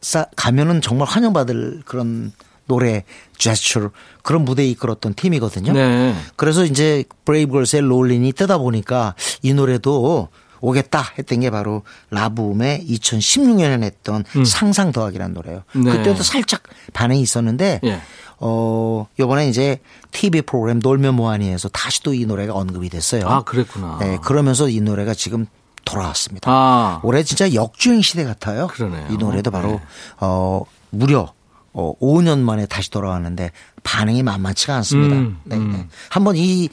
싸, 0.00 0.26
가면은 0.36 0.80
정말 0.80 1.08
환영받을 1.08 1.82
그런 1.84 2.32
노래 2.66 3.04
제스처 3.38 3.90
그런 4.22 4.44
무대에 4.44 4.66
이끌었던 4.68 5.14
팀이거든요. 5.14 5.72
네. 5.72 6.14
그래서 6.36 6.64
이제 6.64 7.04
브레이브걸스의 7.24 7.82
롤린이 7.82 8.32
뜨다 8.32 8.58
보니까 8.58 9.14
이 9.42 9.54
노래도 9.54 10.28
오겠다 10.60 11.12
했던 11.18 11.40
게 11.40 11.50
바로 11.50 11.82
라붐의 12.10 12.86
2016년에 12.88 13.78
냈던 13.78 14.24
상상 14.44 14.90
더하기라는 14.90 15.34
노래예요. 15.34 15.62
음. 15.76 15.84
네. 15.84 15.92
그때도 15.92 16.22
살짝 16.22 16.62
반응이 16.92 17.20
있었는데 17.20 17.80
예. 17.84 18.00
어 18.38 19.06
요번에 19.18 19.48
이제 19.48 19.78
TV 20.12 20.42
프로그램 20.42 20.80
놀면 20.82 21.14
뭐하니에서 21.14 21.68
다시 21.68 22.02
또 22.02 22.12
이 22.12 22.26
노래가 22.26 22.54
언급이 22.54 22.88
됐어요. 22.88 23.28
아, 23.28 23.44
그랬구나. 23.44 23.98
네, 24.00 24.18
그러면서 24.22 24.68
이 24.68 24.80
노래가 24.80 25.14
지금 25.14 25.46
돌아왔습니다. 25.86 26.50
아. 26.50 27.00
올해 27.02 27.22
진짜 27.22 27.54
역주행 27.54 28.02
시대 28.02 28.24
같아요. 28.24 28.66
그러네요. 28.66 29.06
이 29.10 29.16
노래도 29.16 29.50
바로 29.50 29.68
네. 29.70 29.80
어 30.20 30.62
무려 30.90 31.32
어 31.72 31.94
5년 32.00 32.40
만에 32.40 32.66
다시 32.66 32.90
돌아왔는데 32.90 33.52
반응이 33.82 34.22
만만치가 34.22 34.74
않습니다. 34.76 35.16
음, 35.16 35.40
네, 35.44 35.56
음. 35.56 35.72
네. 35.72 35.88
한번 36.10 36.36
이 36.36 36.68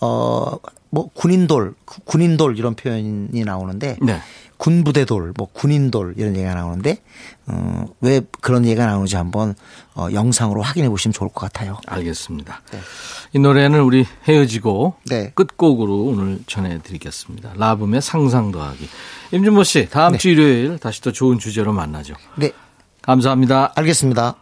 어 0.00 0.58
뭐 0.94 1.08
군인돌 1.12 1.74
구- 1.84 2.00
군인돌 2.04 2.56
이런 2.56 2.74
표현이 2.74 3.42
나오는데 3.44 3.96
네. 4.00 4.20
군부대돌 4.58 5.32
뭐 5.36 5.48
군인돌 5.52 6.14
이런 6.16 6.36
얘기가 6.36 6.54
나오는데 6.54 6.98
어 7.48 7.84
왜 8.00 8.20
그런 8.40 8.64
얘기가 8.64 8.86
나오는지 8.86 9.16
한번 9.16 9.54
어 9.96 10.08
영상으로 10.12 10.60
확인해 10.62 10.88
보시면 10.88 11.12
좋을 11.14 11.30
것 11.30 11.40
같아요. 11.40 11.78
알겠습니다. 11.86 12.60
이 13.32 13.38
노래는 13.38 13.80
우리 13.80 14.04
헤어지고 14.28 14.94
네. 15.06 15.32
끝곡으로 15.34 16.04
오늘 16.04 16.38
전해드리겠습니다. 16.46 17.54
라붐의 17.56 18.00
상상 18.02 18.52
더하기. 18.52 18.88
임준모 19.32 19.64
씨, 19.64 19.88
다음 19.90 20.16
주 20.18 20.28
일요일 20.28 20.78
다시 20.78 21.00
또 21.02 21.12
좋은 21.12 21.38
주제로 21.38 21.72
만나죠. 21.72 22.14
네, 22.36 22.52
감사합니다. 23.02 23.72
알겠습니다. 23.74 24.36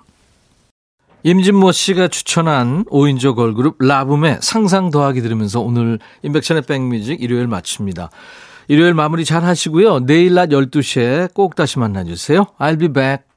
임진모 1.25 1.71
씨가 1.71 2.09
추천한 2.09 2.85
5인조 2.87 3.37
걸그룹 3.37 3.77
라붐의 3.79 4.39
상상 4.41 4.91
더하기 4.91 5.23
들으면서 5.23 5.61
오늘 5.61 6.01
인백션의 6.23 6.63
백뮤직 6.63 7.23
일요일 7.23 7.47
마칩니다. 7.47 8.11
일요일 8.67 8.95
마무리 8.95 9.25
잘 9.25 9.45
하시고요. 9.45 10.01
내일 10.01 10.35
낮 10.35 10.49
12시에 10.49 11.33
꼭 11.33 11.55
다시 11.55 11.79
만나주세요. 11.79 12.47
I'll 12.59 12.79
be 12.79 12.89
back. 12.89 13.32